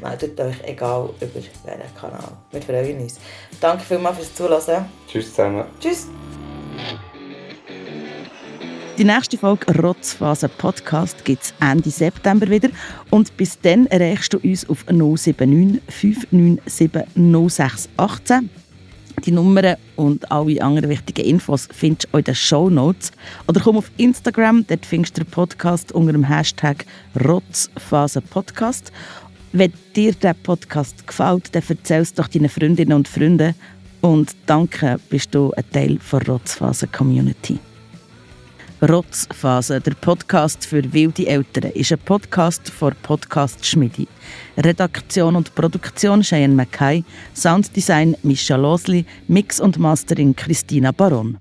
Meldet 0.07 0.39
euch 0.39 0.57
egal 0.65 1.09
über 1.19 1.35
welchen 1.35 1.95
Kanal. 1.99 2.37
Wir 2.51 2.61
freuen 2.61 3.01
uns. 3.01 3.19
Danke 3.59 3.85
vielmals 3.85 4.19
fürs 4.19 4.35
Zuhören. 4.35 4.85
Tschüss 5.11 5.31
zusammen. 5.31 5.65
Tschüss. 5.81 6.09
Die 8.99 9.05
nächste 9.05 9.39
Folge 9.39 9.81
Rotzphase 9.81 10.49
Podcast 10.49 11.25
gibt 11.25 11.45
es 11.45 11.55
Ende 11.61 11.89
September 11.89 12.49
wieder. 12.51 12.69
Und 13.11 13.37
bis 13.37 13.57
dann 13.61 13.87
erreichst 13.87 14.35
du 14.35 14.39
uns 14.39 14.69
auf 14.69 14.85
079 14.87 15.81
597 15.89 16.91
0618. 17.15 18.51
Die 19.25 19.31
Nummern 19.31 19.77
und 19.95 20.29
alle 20.33 20.61
anderen 20.61 20.91
wichtigen 20.91 21.25
Infos 21.25 21.69
findest 21.71 22.09
du 22.11 22.19
in 22.19 22.25
den 22.25 22.35
Show 22.35 22.71
Notes. 22.71 23.13
Oder 23.47 23.61
komm 23.61 23.77
auf 23.77 23.89
Instagram, 23.99 24.67
dort 24.67 24.85
findest 24.85 25.17
du 25.17 25.23
den 25.23 25.31
Podcast 25.31 25.93
unter 25.93 26.11
dem 26.11 26.25
Hashtag 26.25 26.85
Rotzphase 27.25 28.21
Podcast. 28.21 28.91
Wenn 29.53 29.73
dir 29.95 30.13
der 30.13 30.35
Podcast 30.35 31.07
gefällt, 31.07 31.55
dann 31.55 31.63
erzähl 31.69 32.01
es 32.01 32.15
doch 32.15 32.27
deinen 32.27 32.49
Freundinnen 32.49 32.95
und 32.95 33.07
Freunden. 33.07 33.55
Und 34.01 34.35
danke, 34.47 34.99
bist 35.09 35.37
du 35.37 35.53
ein 35.53 35.71
Teil 35.71 36.01
der 36.11 36.27
Rotzphase 36.27 36.89
Community. 36.89 37.61
Rotzphase, 38.81 39.81
der 39.81 39.95
Podcast 39.95 40.65
für 40.65 40.93
wilde 40.93 41.27
Eltern, 41.27 41.73
ist 41.73 41.91
ein 41.91 41.99
Podcast 41.99 42.71
von 42.71 42.95
Podcast 43.03 43.67
Schmidi. 43.67 44.07
Redaktion 44.57 45.35
und 45.35 45.53
Produktion 45.57 46.23
Cheyenne 46.23 46.55
Mackay, 46.55 47.03
Sounddesign 47.35 48.17
Mischa 48.23 48.55
Losli, 48.55 49.05
Mix 49.27 49.59
und 49.59 49.79
Mastering 49.79 50.37
Christina 50.37 50.93
Baron. 50.93 51.39